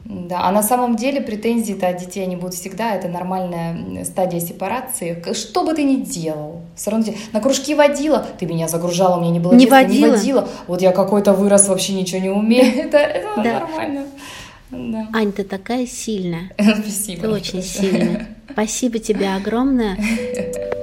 Да, 0.09 0.45
а 0.45 0.51
на 0.53 0.63
самом 0.63 0.95
деле 0.95 1.19
претензии-то 1.19 1.89
от 1.89 1.97
детей 1.97 2.23
они 2.23 2.37
будут 2.37 2.53
всегда, 2.53 2.95
это 2.95 3.09
нормальная 3.09 4.05
стадия 4.05 4.39
сепарации. 4.39 5.21
Что 5.33 5.65
бы 5.65 5.73
ты 5.73 5.83
ни 5.83 5.97
делал, 5.97 6.61
все 6.77 6.91
равно 6.91 7.13
на 7.33 7.41
кружки 7.41 7.75
водила, 7.75 8.25
ты 8.39 8.45
меня 8.45 8.69
загружала, 8.69 9.19
мне 9.19 9.31
не 9.31 9.41
было 9.41 9.51
не 9.51 9.65
детства, 9.65 9.75
водила. 9.75 10.05
не 10.05 10.11
водила. 10.11 10.47
Вот 10.67 10.81
я 10.81 10.93
какой-то 10.93 11.33
вырос, 11.33 11.67
вообще 11.67 11.91
ничего 11.91 12.21
не 12.21 12.29
умею. 12.29 12.85
Это, 12.85 12.97
это 12.97 13.27
да. 13.35 13.59
нормально. 13.59 14.05
Да. 14.71 15.07
Ань, 15.13 15.33
ты 15.33 15.43
такая 15.43 15.85
сильная. 15.85 16.51
Спасибо. 16.57 17.23
Ты 17.23 17.29
очень 17.29 17.61
сильная. 17.61 18.29
Спасибо 18.49 18.99
тебе 18.99 19.35
огромное. 19.35 19.97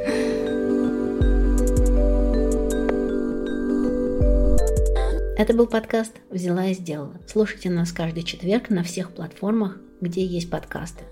Это 5.44 5.52
был 5.52 5.66
подкаст 5.66 6.14
«Взяла 6.30 6.68
и 6.68 6.72
сделала». 6.72 7.20
Слушайте 7.26 7.68
нас 7.68 7.92
каждый 7.92 8.22
четверг 8.22 8.70
на 8.70 8.82
всех 8.82 9.12
платформах, 9.12 9.76
где 10.00 10.24
есть 10.24 10.48
подкасты. 10.48 11.04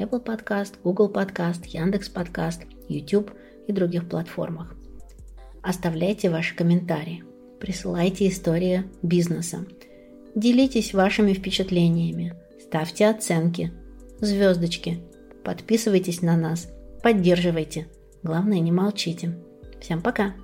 Apple 0.00 0.24
Podcast, 0.24 0.72
Google 0.82 1.08
Podcast, 1.08 1.60
Яндекс 1.68 2.08
Подкаст, 2.08 2.62
YouTube 2.88 3.30
и 3.68 3.72
других 3.72 4.08
платформах. 4.08 4.74
Оставляйте 5.62 6.30
ваши 6.30 6.56
комментарии. 6.56 7.22
Присылайте 7.60 8.26
истории 8.26 8.90
бизнеса. 9.02 9.64
Делитесь 10.34 10.92
вашими 10.92 11.32
впечатлениями. 11.32 12.34
Ставьте 12.60 13.06
оценки. 13.06 13.72
Звездочки. 14.18 14.98
Подписывайтесь 15.44 16.22
на 16.22 16.36
нас. 16.36 16.68
Поддерживайте. 17.04 17.86
Главное, 18.24 18.58
не 18.58 18.72
молчите. 18.72 19.38
Всем 19.80 20.02
пока! 20.02 20.34